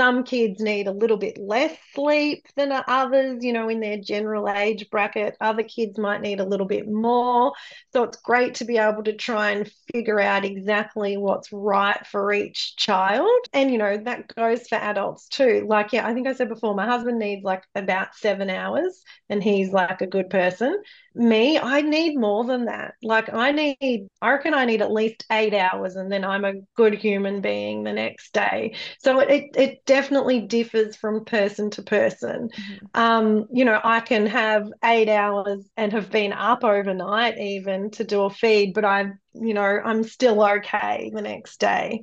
[0.00, 4.48] some kids need a little bit less sleep than others, you know, in their general
[4.48, 5.36] age bracket.
[5.42, 7.52] Other kids might need a little bit more.
[7.92, 12.32] So it's great to be able to try and figure out exactly what's right for
[12.32, 13.28] each child.
[13.52, 15.66] And, you know, that goes for adults too.
[15.68, 19.42] Like, yeah, I think I said before, my husband needs like about seven hours and
[19.42, 20.82] he's like a good person.
[21.14, 22.94] Me, I need more than that.
[23.02, 26.54] Like, I need, I reckon I need at least eight hours and then I'm a
[26.74, 28.76] good human being the next day.
[29.00, 32.48] So it, it, it definitely differs from person to person.
[32.48, 32.86] Mm-hmm.
[32.94, 38.04] Um, you know, I can have eight hours and have been up overnight even to
[38.04, 42.02] do a feed, but I, you know, I'm still okay the next day.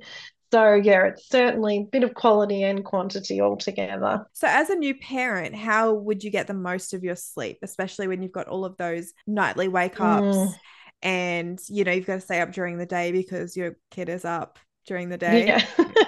[0.52, 4.26] So yeah, it's certainly a bit of quality and quantity altogether.
[4.34, 8.10] So as a new parent, how would you get the most of your sleep, especially
[8.10, 10.54] when you've got all of those nightly wake ups mm.
[11.02, 14.26] and you know, you've got to stay up during the day because your kid is
[14.26, 15.47] up during the day.
[15.47, 15.65] Yeah.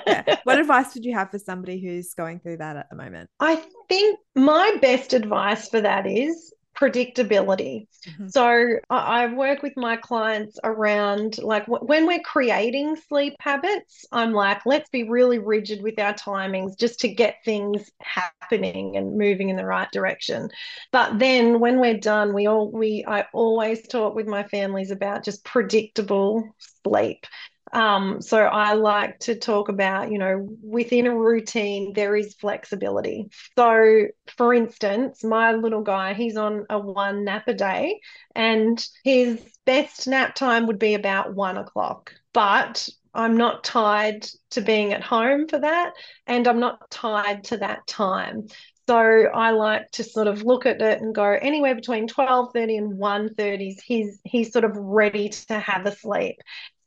[0.07, 0.35] yeah.
[0.43, 3.29] What advice would you have for somebody who's going through that at the moment?
[3.39, 7.87] I think my best advice for that is predictability.
[8.07, 8.27] Mm-hmm.
[8.29, 14.05] So I, I, work with my clients around like w- when we're creating sleep habits,
[14.11, 19.17] I'm like, let's be really rigid with our timings just to get things happening and
[19.17, 20.49] moving in the right direction.
[20.91, 25.25] But then when we're done, we all we I always talk with my families about
[25.25, 26.49] just predictable
[26.83, 27.25] sleep.
[27.71, 33.29] Um, so I like to talk about, you know, within a routine, there is flexibility.
[33.57, 37.99] So, for instance, my little guy, he's on a one nap a day,
[38.35, 42.13] and his best nap time would be about one o'clock.
[42.33, 45.93] But I'm not tied to being at home for that,
[46.25, 48.47] and I'm not tied to that time.
[48.87, 52.97] So I like to sort of look at it and go anywhere between 12:30 and
[52.97, 56.37] 1:30 he's he's sort of ready to have a sleep.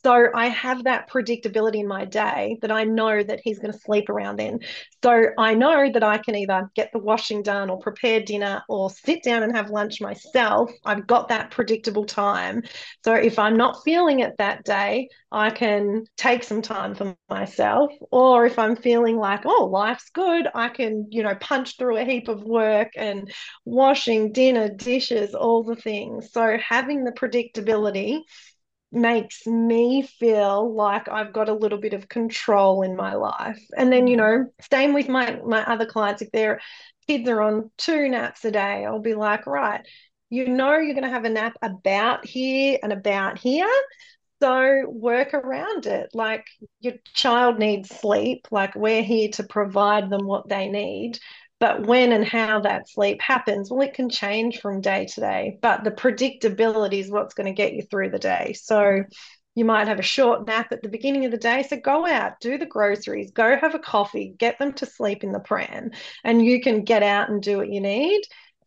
[0.04, 3.78] So I have that predictability in my day that I know that he's going to
[3.78, 4.58] sleep around then.
[5.02, 8.90] So I know that I can either get the washing done or prepare dinner or
[8.90, 10.72] sit down and have lunch myself.
[10.84, 12.62] I've got that predictable time.
[13.04, 17.92] So if I'm not feeling it that day, I can take some time for myself.
[18.10, 22.04] Or if I'm feeling like, oh, life's good, I can, you know, punch through a
[22.04, 23.32] heap of work and
[23.64, 26.32] washing dinner, dishes, all the things.
[26.32, 28.20] So having the predictability
[28.92, 33.60] makes me feel like I've got a little bit of control in my life.
[33.76, 34.42] And then, you mm-hmm.
[34.42, 36.22] know, same with my my other clients.
[36.22, 36.60] If their
[37.06, 39.86] kids are on two naps a day, I'll be like, right,
[40.30, 43.70] you know, you're going to have a nap about here and about here.
[44.42, 46.10] So work around it.
[46.14, 46.46] Like
[46.80, 51.18] your child needs sleep, like we're here to provide them what they need.
[51.62, 55.58] But when and how that sleep happens, well, it can change from day to day.
[55.62, 58.54] But the predictability is what's going to get you through the day.
[58.54, 59.04] So
[59.54, 61.62] you might have a short nap at the beginning of the day.
[61.62, 65.30] So go out, do the groceries, go have a coffee, get them to sleep in
[65.30, 65.92] the pram,
[66.24, 68.22] and you can get out and do what you need.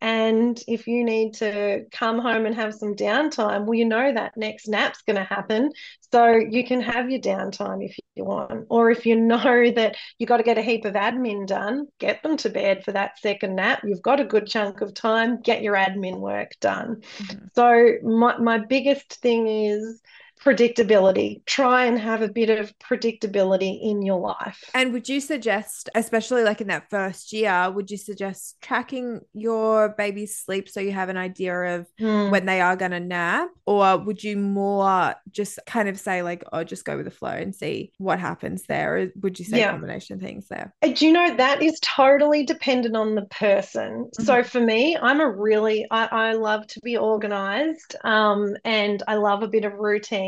[0.06, 4.38] And if you need to come home and have some downtime, well, you know that
[4.38, 5.72] next nap's going to happen.
[6.12, 8.68] So you can have your downtime if you want.
[8.70, 12.22] Or if you know that you've got to get a heap of admin done, get
[12.22, 13.82] them to bed for that second nap.
[13.84, 17.02] You've got a good chunk of time, get your admin work done.
[17.18, 17.46] Mm-hmm.
[17.56, 20.04] So my, my biggest thing is
[20.43, 21.45] predictability.
[21.45, 24.63] Try and have a bit of predictability in your life.
[24.74, 29.89] And would you suggest, especially like in that first year, would you suggest tracking your
[29.89, 32.30] baby's sleep so you have an idea of hmm.
[32.30, 33.50] when they are going to nap?
[33.65, 37.30] Or would you more just kind of say, like, oh, just go with the flow
[37.30, 38.98] and see what happens there?
[38.98, 39.71] Or would you say yeah.
[39.71, 40.74] combination things there?
[40.84, 44.06] Uh, do you know that is totally dependent on the person?
[44.06, 44.24] Mm-hmm.
[44.24, 49.15] So for me, I'm a really, I, I love to be organized um, and I
[49.15, 50.25] love a bit of routine.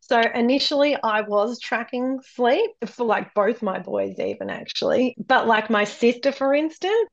[0.00, 5.16] So initially, I was tracking sleep for like both my boys, even actually.
[5.18, 7.10] But like my sister, for instance,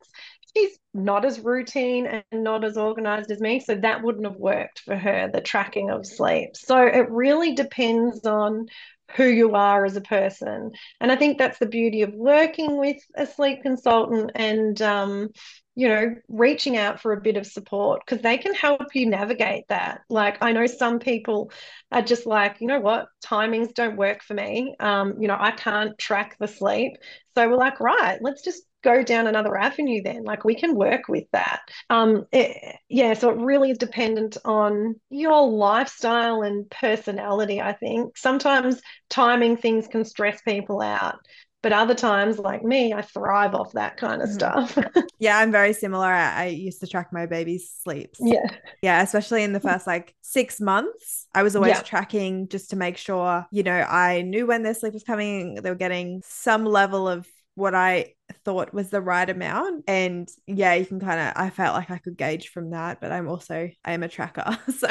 [0.56, 3.60] she's not as routine and not as organized as me.
[3.60, 6.56] So that wouldn't have worked for her, the tracking of sleep.
[6.56, 8.68] So it really depends on
[9.16, 10.72] who you are as a person.
[11.00, 15.30] And I think that's the beauty of working with a sleep consultant and um,
[15.76, 19.68] you know, reaching out for a bit of support because they can help you navigate
[19.70, 20.02] that.
[20.10, 21.52] Like, I know some people
[21.92, 24.76] are just like, you know what, timings don't work for me.
[24.80, 26.94] Um, you know, I can't track the sleep.
[27.34, 30.24] So we're like, right, let's just go down another avenue then.
[30.24, 31.62] Like, we can work with that.
[31.90, 38.16] Um, it, yeah, so it really is dependent on your lifestyle and personality, I think.
[38.18, 41.16] Sometimes timing things can stress people out.
[41.64, 44.66] But other times, like me, I thrive off that kind of mm-hmm.
[44.68, 44.78] stuff.
[45.20, 46.06] yeah, I'm very similar.
[46.06, 48.20] I, I, used to track my baby's sleeps.
[48.22, 48.46] Yeah.
[48.82, 51.26] Yeah, especially in the first like six months.
[51.34, 51.82] I was always yeah.
[51.82, 55.70] tracking just to make sure, you know, I knew when their sleep was coming, they
[55.70, 58.14] were getting some level of what I
[58.46, 59.86] thought was the right amount.
[59.88, 63.12] And yeah, you can kind of, I felt like I could gauge from that, but
[63.12, 64.58] I'm also, I am a tracker.
[64.74, 64.88] So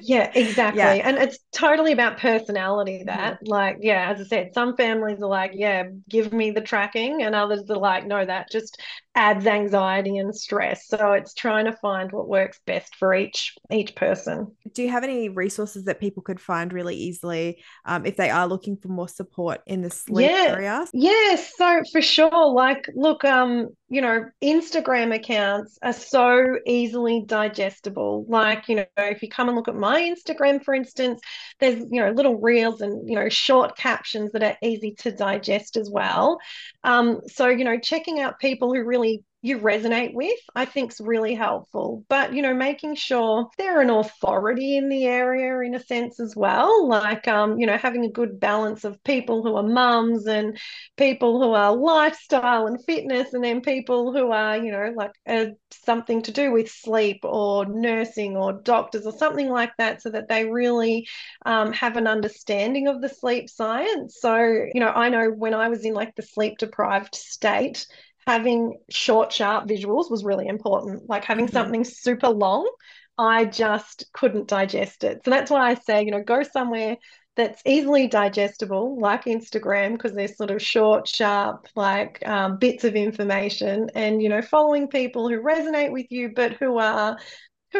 [0.00, 0.80] yeah, exactly.
[0.80, 0.92] Yeah.
[0.92, 3.50] And it's totally about personality that, mm-hmm.
[3.50, 7.22] like, yeah, as I said, some families are like, yeah, give me the tracking.
[7.22, 8.80] And others are like, no, that just
[9.14, 10.88] adds anxiety and stress.
[10.88, 14.52] So it's trying to find what works best for each each person.
[14.72, 18.48] Do you have any resources that people could find really easily um, if they are
[18.48, 20.46] looking for more support in the sleep yeah.
[20.48, 20.86] area?
[20.92, 22.52] Yes, so for sure.
[22.52, 28.24] Like, look, um, you know, Instagram accounts are so easily digestible.
[28.28, 31.20] Like, you know, if you come and look at my Instagram, for instance,
[31.60, 35.76] there's, you know, little reels and, you know, short captions that are easy to digest
[35.76, 36.38] as well.
[36.82, 41.02] Um, so, you know, checking out people who really you resonate with, I think is
[41.02, 42.02] really helpful.
[42.08, 46.34] But, you know, making sure they're an authority in the area in a sense as
[46.34, 50.58] well, like, um, you know, having a good balance of people who are mums and
[50.96, 55.48] people who are lifestyle and fitness, and then people who are, you know, like uh,
[55.84, 60.26] something to do with sleep or nursing or doctors or something like that, so that
[60.26, 61.06] they really
[61.44, 64.16] um, have an understanding of the sleep science.
[64.18, 67.86] So, you know, I know when I was in like the sleep deprived state,
[68.26, 71.08] having short, sharp visuals was really important.
[71.08, 71.52] Like having mm-hmm.
[71.54, 72.70] something super long,
[73.18, 75.22] I just couldn't digest it.
[75.24, 76.96] So that's why I say, you know, go somewhere
[77.36, 82.94] that's easily digestible, like Instagram, because they're sort of short, sharp, like um, bits of
[82.94, 87.18] information, and you know, following people who resonate with you, but who are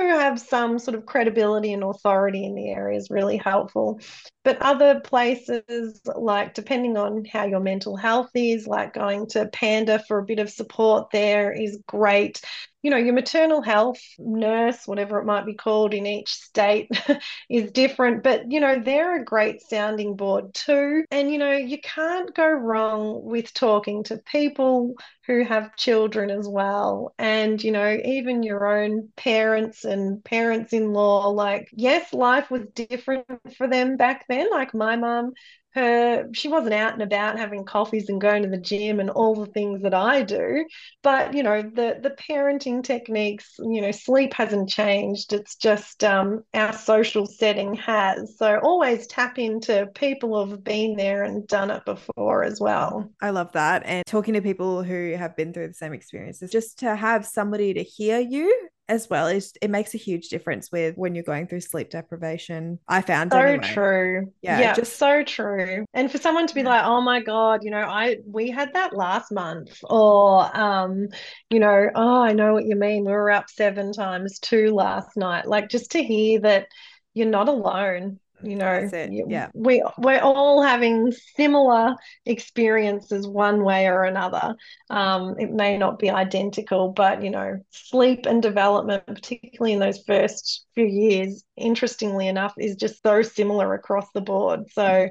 [0.03, 4.01] who have some sort of credibility and authority in the area is really helpful.
[4.45, 9.99] But other places, like depending on how your mental health is, like going to Panda
[10.07, 12.41] for a bit of support there is great
[12.85, 16.91] you know, your maternal health nurse, whatever it might be called in each state,
[17.51, 18.23] is different.
[18.23, 21.05] But, you know, they're a great sounding board too.
[21.11, 24.95] And, you know, you can't go wrong with talking to people
[25.27, 27.15] who have children as well.
[27.19, 32.67] And, you know, even your own parents and parents in law, like, yes, life was
[32.75, 33.25] different
[33.57, 34.51] for them back then.
[34.51, 35.33] Like, my mum
[35.75, 39.35] her she wasn't out and about having coffees and going to the gym and all
[39.35, 40.67] the things that I do.
[41.03, 45.33] But you know the the parenting techniques you know sleep hasn't changed.
[45.33, 48.37] It's just um, our social setting has.
[48.39, 53.11] So always tap into people who have been there and done it before as well.
[53.21, 53.83] I love that.
[53.85, 57.75] And talking to people who have been through the same experiences just to have somebody
[57.75, 61.47] to hear you as well is it makes a huge difference with when you're going
[61.47, 62.79] through sleep deprivation.
[62.89, 63.59] I found so anyway.
[63.63, 64.33] true.
[64.43, 65.85] Yeah, Yeah, just- so true.
[65.95, 66.69] And for someone to be Yeah.
[66.69, 71.09] like, "Oh my God, you know, I we had that last month," or um,
[71.51, 73.05] you know, "Oh, I know what you mean.
[73.05, 76.69] We were up seven times two last night." Like just to hear that
[77.15, 78.21] you're not alone.
[78.47, 78.89] You know,
[79.29, 79.49] yeah.
[79.55, 81.95] we we're all having similar
[82.27, 84.55] experiences one way or another.
[84.91, 90.03] Um, it may not be identical, but you know, sleep and development, particularly in those
[90.07, 94.71] first few years, interestingly enough, is just so similar across the board.
[94.73, 95.09] So,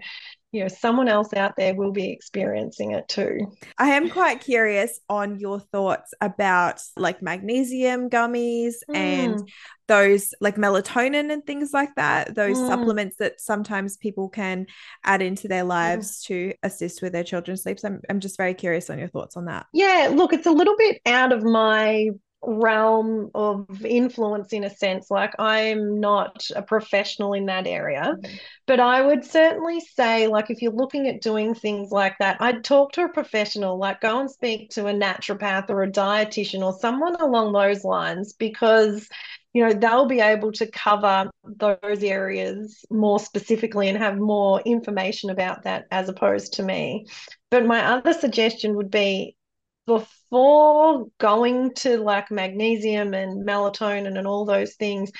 [0.54, 3.52] you know, someone else out there will be experiencing it too.
[3.78, 9.48] I am quite curious on your thoughts about like magnesium gummies and Mm.
[9.88, 12.68] those like melatonin and things like that, those Mm.
[12.68, 14.68] supplements that sometimes people can
[15.04, 17.84] add into their lives to assist with their children's sleeps.
[17.84, 19.66] I'm, I'm just very curious on your thoughts on that.
[19.74, 22.10] Yeah, look, it's a little bit out of my
[22.46, 25.10] realm of influence in a sense.
[25.10, 28.36] Like I'm not a professional in that area, mm-hmm.
[28.66, 32.64] but I would certainly say, like, if you're looking at doing things like that, I'd
[32.64, 36.78] talk to a professional, like go and speak to a naturopath or a dietitian or
[36.80, 39.08] someone along those lines, because
[39.54, 45.30] you know they'll be able to cover those areas more specifically and have more information
[45.30, 47.06] about that as opposed to me.
[47.52, 49.36] But my other suggestion would be
[49.86, 55.12] before going to like magnesium and melatonin and all those things,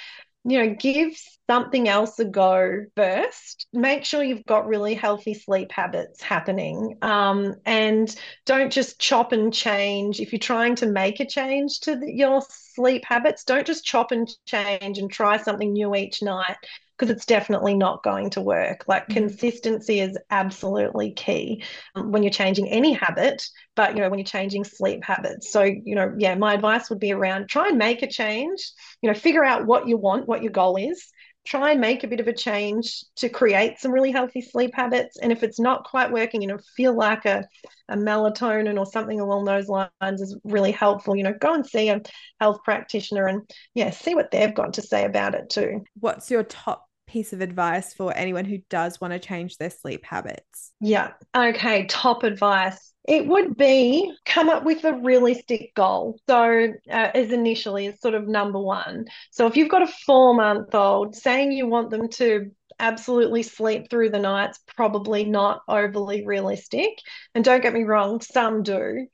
[0.46, 1.14] you know, give
[1.50, 3.68] something else a go first.
[3.74, 6.98] Make sure you've got really healthy sleep habits happening.
[7.02, 8.14] Um, and
[8.46, 10.20] don't just chop and change.
[10.20, 14.12] If you're trying to make a change to the, your sleep habits, don't just chop
[14.12, 16.58] and change and try something new each night
[17.04, 18.86] because it's definitely not going to work.
[18.88, 19.14] Like Mhm.
[19.14, 21.64] consistency is absolutely key
[21.96, 23.46] um, when you're changing any habit,
[23.76, 25.52] but you know, when you're changing sleep habits.
[25.52, 29.10] So, you know, yeah, my advice would be around try and make a change, you
[29.10, 31.06] know, figure out what you want, what your goal is.
[31.46, 35.18] Try and make a bit of a change to create some really healthy sleep habits.
[35.18, 37.46] And if it's not quite working, you know, feel like a,
[37.90, 41.90] a melatonin or something along those lines is really helpful, you know, go and see
[41.90, 42.02] a
[42.40, 43.42] health practitioner and
[43.74, 45.84] yeah, see what they've got to say about it too.
[46.00, 50.04] What's your top piece of advice for anyone who does want to change their sleep
[50.04, 50.72] habits?
[50.82, 51.12] Yeah.
[51.38, 51.86] Okay.
[51.86, 52.92] Top advice.
[53.08, 56.18] It would be come up with a realistic goal.
[56.28, 59.06] So, uh, as initially, is sort of number one.
[59.30, 62.50] So, if you've got a four month old, saying you want them to
[62.80, 66.90] absolutely sleep through the night's probably not overly realistic.
[67.36, 69.06] And don't get me wrong, some do,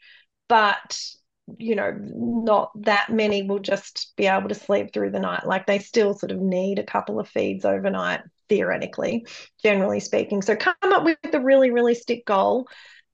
[0.47, 0.97] but
[1.57, 5.45] you know, not that many will just be able to sleep through the night.
[5.45, 9.25] Like they still sort of need a couple of feeds overnight, theoretically,
[9.63, 10.41] generally speaking.
[10.41, 12.67] So come up with a really realistic goal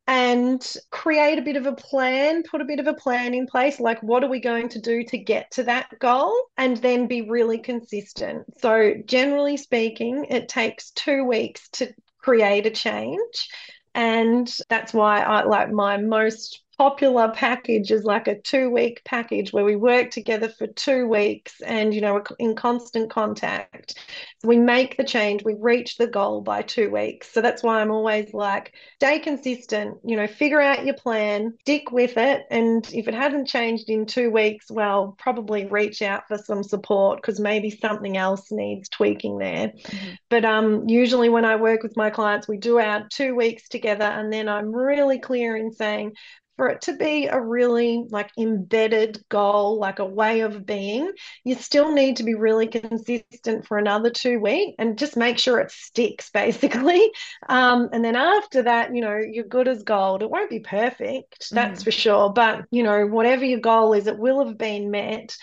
[0.07, 3.79] and create a bit of a plan, put a bit of a plan in place.
[3.79, 6.36] Like, what are we going to do to get to that goal?
[6.57, 8.45] And then be really consistent.
[8.59, 13.49] So, generally speaking, it takes two weeks to create a change.
[13.95, 19.51] And that's why I like my most popular package is like a two week package
[19.53, 23.95] where we work together for two weeks and you know we're in constant contact.
[24.43, 27.32] We make the change we reach the goal by two weeks.
[27.32, 31.91] So that's why i'm always like stay consistent you know figure out your plan stick
[31.91, 36.38] with it and if it hasn't changed in two weeks well probably reach out for
[36.38, 39.69] some support because maybe something else needs tweaking there.
[39.69, 40.17] Mhm.
[40.30, 44.05] but um, usually when I work with my clients, we do our two weeks together,
[44.05, 46.13] and then I'm really clear in saying
[46.56, 51.12] for it to be a really like embedded goal, like a way of being,
[51.43, 55.60] you still need to be really consistent for another two weeks and just make sure
[55.60, 57.12] it sticks, basically.
[57.49, 60.22] Um, and then after that, you know, you're good as gold.
[60.22, 64.18] It won't be perfect, that's for sure, but you know, whatever your goal is, it
[64.18, 65.36] will have been met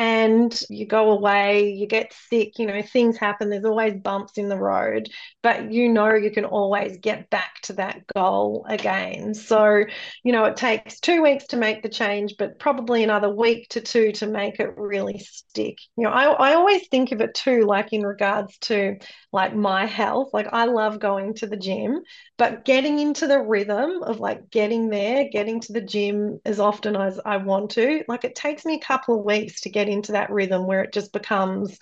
[0.00, 3.50] and you go away, you get sick, you know, things happen.
[3.50, 5.10] There's always bumps in the road,
[5.42, 9.34] but you know you can always get back to that goal again.
[9.34, 9.84] So,
[10.24, 13.82] you know, it takes two weeks to make the change, but probably another week to
[13.82, 15.76] two to make it really stick.
[15.98, 18.96] You know, I, I always think of it too, like in regards to
[19.32, 20.30] like my health.
[20.32, 22.00] Like I love going to the gym,
[22.38, 26.96] but getting into the rhythm of like getting there, getting to the gym as often
[26.96, 30.12] as I want to, like it takes me a couple of weeks to get into
[30.12, 31.78] that rhythm where it just becomes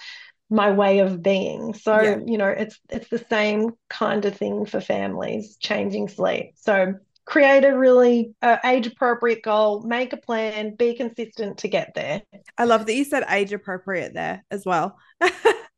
[0.50, 1.74] my way of being.
[1.74, 2.20] So, Yeah.
[2.26, 6.52] you know, it's it's the same kind of thing for families, changing sleep.
[6.56, 6.94] So
[7.26, 12.22] create a really uh, age appropriate goal, make a plan, be consistent to get there.
[12.56, 14.98] I love that you said age appropriate there as well.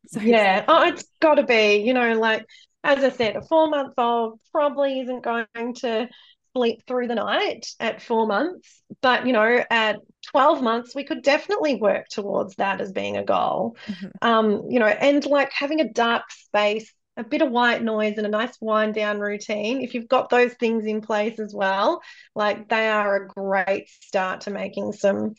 [0.07, 2.47] So Yeah, oh, it's got to be, you know, like
[2.83, 5.47] as I said, a four month old probably isn't going
[5.81, 6.09] to
[6.57, 9.97] sleep through the night at four months, but you know, at
[10.33, 13.77] 12 months, we could definitely work towards that as being a goal.
[13.87, 14.09] Mm-hmm.
[14.23, 18.27] Um, you know, and like having a dark space, a bit of white noise, and
[18.27, 19.83] a nice wind down routine.
[19.83, 22.03] If you've got those things in place as well,
[22.35, 25.35] like they are a great start to making some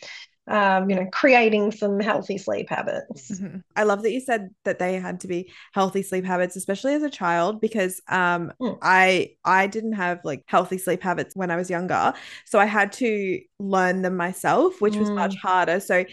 [0.47, 3.31] um, you know, creating some healthy sleep habits.
[3.31, 3.59] Mm-hmm.
[3.75, 7.03] I love that you said that they had to be healthy sleep habits, especially as
[7.03, 8.77] a child, because um, mm.
[8.81, 12.13] I I didn't have like healthy sleep habits when I was younger,
[12.45, 14.99] so I had to learn them myself, which mm.
[14.99, 15.41] was much mm.
[15.41, 15.79] harder.
[15.79, 16.05] So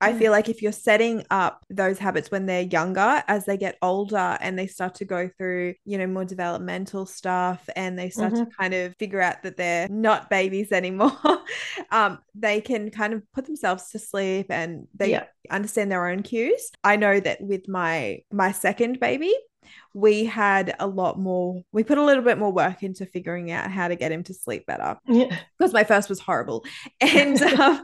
[0.00, 3.78] I feel like if you're setting up those habits when they're younger, as they get
[3.80, 8.34] older and they start to go through, you know, more developmental stuff and they start
[8.34, 8.44] mm-hmm.
[8.44, 11.16] to kind of figure out that they're not babies anymore,
[11.90, 15.24] um, they can kind of put themselves to sleep and they yeah.
[15.50, 16.70] understand their own cues.
[16.84, 19.34] I know that with my my second baby,
[19.94, 23.70] we had a lot more we put a little bit more work into figuring out
[23.70, 26.64] how to get him to sleep better yeah because my first was horrible
[27.00, 27.82] and um,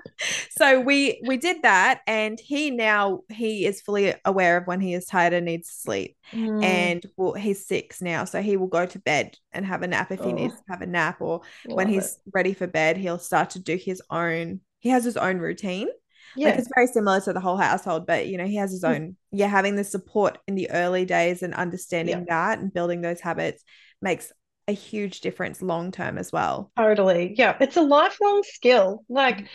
[0.50, 4.94] so we we did that and he now he is fully aware of when he
[4.94, 6.62] is tired and needs sleep mm.
[6.62, 10.10] and well, he's six now so he will go to bed and have a nap
[10.10, 10.26] if oh.
[10.26, 12.32] he needs to have a nap or Love when he's it.
[12.32, 15.88] ready for bed he'll start to do his own he has his own routine
[16.36, 16.50] yeah.
[16.50, 18.94] Like it's very similar to the whole household, but you know, he has his mm.
[18.94, 22.24] own, yeah, having the support in the early days and understanding yeah.
[22.28, 23.62] that and building those habits
[24.00, 24.32] makes
[24.68, 26.70] a huge difference long term as well.
[26.76, 27.34] Totally.
[27.36, 27.56] Yeah.
[27.60, 29.04] It's a lifelong skill.
[29.08, 29.48] Like mm.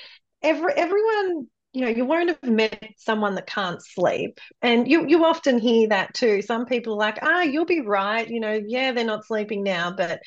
[0.43, 4.39] every everyone you know, you won't have met someone that can't sleep.
[4.63, 6.41] And you you often hear that too.
[6.41, 8.27] Some people are like, ah, you'll be right.
[8.27, 10.21] You know, yeah, they're not sleeping now, but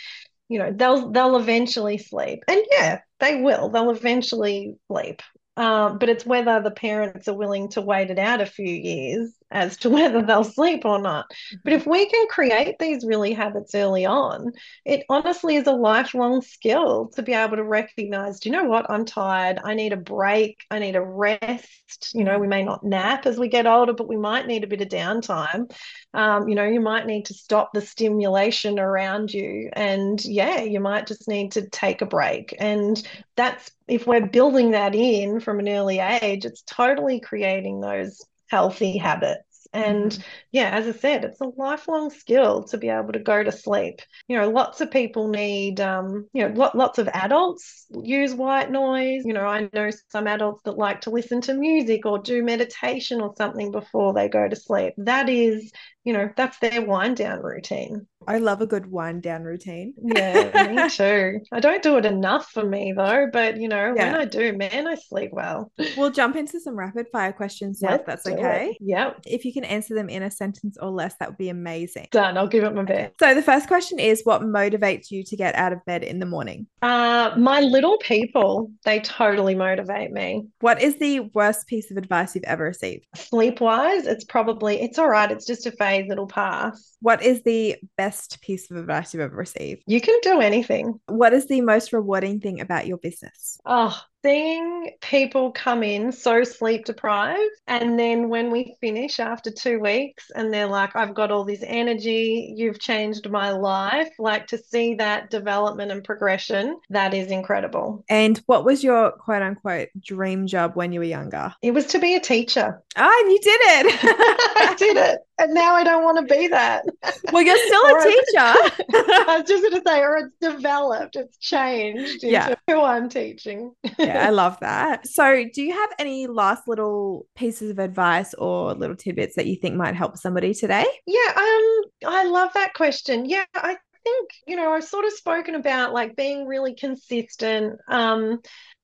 [0.49, 2.45] you know, they'll they'll eventually sleep.
[2.47, 3.69] And yeah, they will.
[3.69, 5.23] They'll eventually sleep.
[5.57, 9.33] Um, but it's whether the parents are willing to wait it out a few years
[9.51, 11.31] as to whether they'll sleep or not.
[11.65, 14.53] But if we can create these really habits early on,
[14.85, 18.91] it honestly is a lifelong skill to be able to recognize, do you know what?
[18.91, 19.61] I'm tired.
[19.65, 20.59] I need a break.
[20.71, 22.15] I need a rest.
[22.15, 24.69] You know, we may not nap as we get older, but we might need a
[24.69, 25.71] bit of downtime.
[26.13, 29.71] Um, you know, you might need to stop the stimulation around you.
[29.73, 32.55] And yeah, you might just need to take a break.
[32.59, 33.01] And
[33.37, 38.99] that's if we're building that in from an early age, it's totally creating those healthy
[38.99, 39.45] habits.
[39.73, 40.23] And mm-hmm.
[40.51, 44.01] yeah, as I said, it's a lifelong skill to be able to go to sleep.
[44.27, 49.23] You know, lots of people need, um, you know, lots of adults use white noise.
[49.25, 53.21] You know, I know some adults that like to listen to music or do meditation
[53.21, 54.95] or something before they go to sleep.
[54.97, 55.71] That is
[56.05, 58.07] you know, that's their wind down routine.
[58.27, 59.95] I love a good wind down routine.
[60.03, 61.41] yeah, me too.
[61.53, 64.13] I don't do it enough for me though, but you know, yeah.
[64.13, 65.71] when I do, man, I sleep well.
[65.97, 68.77] We'll jump into some rapid fire questions now, if that's okay.
[68.81, 69.13] Yeah.
[69.27, 72.09] If you can answer them in a sentence or less, that would be amazing.
[72.11, 72.37] Done.
[72.37, 73.15] I'll give it my best.
[73.21, 76.27] So the first question is what motivates you to get out of bed in the
[76.27, 76.67] morning?
[76.83, 80.47] Uh my little people, they totally motivate me.
[80.61, 83.07] What is the worst piece of advice you've ever received?
[83.15, 85.31] Sleep wise, it's probably it's all right.
[85.31, 86.97] It's just a phase phase, it'll pass.
[87.01, 88.10] What is the best
[88.41, 89.83] piece of advice you've ever received?
[89.87, 91.01] You can do anything.
[91.07, 93.59] What is the most rewarding thing about your business?
[93.65, 99.81] Oh, seeing people come in so sleep deprived and then when we finish after two
[99.81, 104.59] weeks and they're like i've got all this energy you've changed my life like to
[104.59, 108.05] see that development and progression that is incredible.
[108.09, 111.55] And what was your quote unquote dream job when you were younger?
[111.63, 112.83] It was to be a teacher.
[112.97, 114.01] Oh you did it.
[114.71, 116.85] I did it and now i don't want to be that.
[117.33, 118.21] Well you're still a teacher.
[119.29, 122.55] I was just going to say or it's developed it's changed yeah.
[122.67, 123.73] who i'm teaching
[124.15, 125.07] yeah, I love that.
[125.07, 129.57] So, do you have any last little pieces of advice or little tidbits that you
[129.57, 130.87] think might help somebody today?
[131.07, 133.27] Yeah, um, I love that question.
[133.27, 137.79] Yeah, I think you know I've sort of spoken about like being really consistent.
[137.89, 138.41] Um,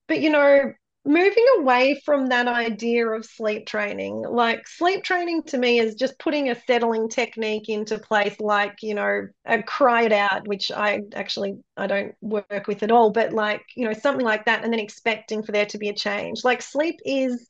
[0.07, 0.73] but you know,
[1.07, 6.19] moving away from that idea of sleep training like sleep training to me is just
[6.19, 10.99] putting a settling technique into place like you know a cry it out which i
[11.15, 14.73] actually i don't work with at all but like you know something like that and
[14.73, 16.43] then expecting for there to be a change.
[16.43, 17.47] Like sleep is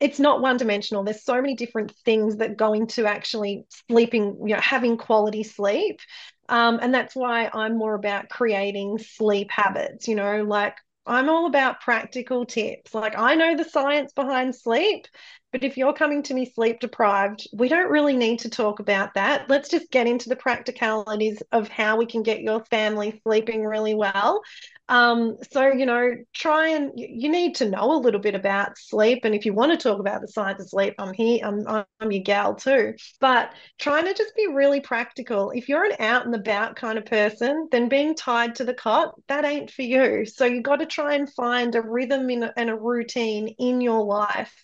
[0.00, 4.54] it's not one dimensional there's so many different things that go into actually sleeping you
[4.54, 6.00] know having quality sleep.
[6.48, 10.76] Um, and that's why i'm more about creating sleep habits you know like
[11.06, 12.94] I'm all about practical tips.
[12.94, 15.06] Like I know the science behind sleep,
[15.52, 19.14] But if you're coming to me sleep deprived, we don't really need to talk about
[19.14, 19.48] that.
[19.48, 23.94] Let's just get into the practicalities of how we can get your family sleeping really
[23.94, 24.42] well.
[24.88, 29.24] Um, so, you know, try and you need to know a little bit about sleep.
[29.24, 32.12] And if you want to talk about the science of sleep, I'm here, I'm, I'm
[32.12, 32.94] your gal too.
[33.20, 35.50] But trying to just be really practical.
[35.50, 39.14] If you're an out and about kind of person, then being tied to the cot,
[39.28, 40.24] that ain't for you.
[40.24, 44.04] So you've got to try and find a rhythm in, and a routine in your
[44.04, 44.54] life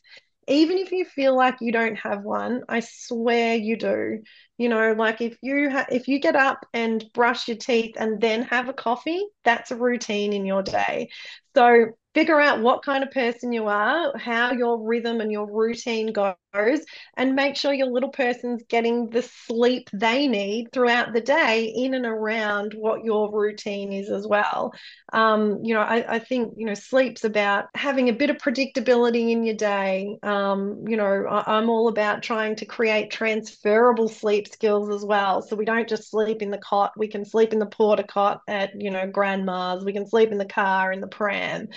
[0.49, 4.18] even if you feel like you don't have one i swear you do.
[4.59, 8.20] You know like if you ha- if you get up and brush your teeth and
[8.20, 11.09] then have a coffee that's a routine in your day.
[11.57, 16.12] So figure out what kind of person you are, how your rhythm and your routine
[16.12, 16.84] goes,
[17.16, 21.94] and make sure your little person's getting the sleep they need throughout the day in
[21.94, 24.72] and around what your routine is as well.
[25.12, 29.30] Um, you know, I, I, think, you know, sleep's about having a bit of predictability
[29.30, 30.18] in your day.
[30.22, 35.40] Um, you know, I, I'm all about trying to create transferable sleep skills as well.
[35.40, 38.42] So we don't just sleep in the cot, we can sleep in the porta cot
[38.46, 41.68] at, you know, grandma's, we can sleep in the car, in the pram.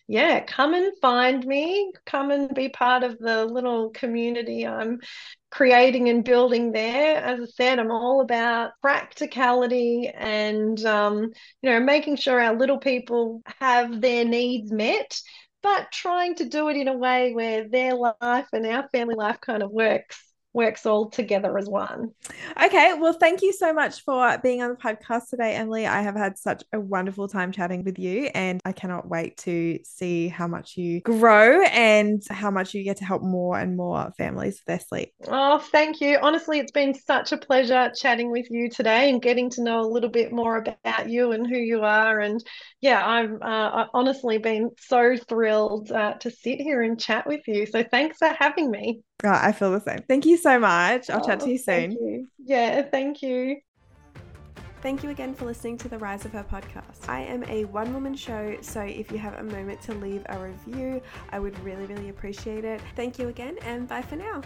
[0.08, 1.92] yeah, come and find me.
[2.06, 5.00] Come and be part of the little community I'm
[5.52, 7.18] creating and building there.
[7.18, 11.32] As I said, I'm all about practicality and, um,
[11.62, 15.20] you know, making sure our little people have their needs met,
[15.62, 19.42] but trying to do it in a way where their life and our family life
[19.42, 22.12] kind of works works all together as one.
[22.64, 25.86] Okay, well, thank you so much for being on the podcast today, Emily.
[25.86, 29.80] I have had such a wonderful time chatting with you, and I cannot wait to
[29.84, 34.12] see how much you grow and how much you get to help more and more
[34.18, 35.14] families with their sleep.
[35.28, 36.18] Oh, thank you.
[36.22, 39.88] Honestly, it's been such a pleasure chatting with you today and getting to know a
[39.88, 42.20] little bit more about you and who you are.
[42.20, 42.44] And
[42.82, 47.66] yeah, I've uh, honestly been so thrilled uh, to sit here and chat with you.
[47.66, 49.02] So thanks for having me.
[49.24, 50.00] Oh, I feel the same.
[50.08, 51.10] Thank you so much.
[51.10, 51.92] I'll oh, chat to oh, you soon.
[51.92, 52.28] You.
[52.44, 53.58] Yeah, thank you.
[54.82, 57.10] Thank you again for listening to the Rise of Her podcast.
[57.10, 60.40] I am a one woman show, so if you have a moment to leave a
[60.40, 61.02] review,
[61.32, 62.80] I would really, really appreciate it.
[62.96, 64.42] Thank you again, and bye for now.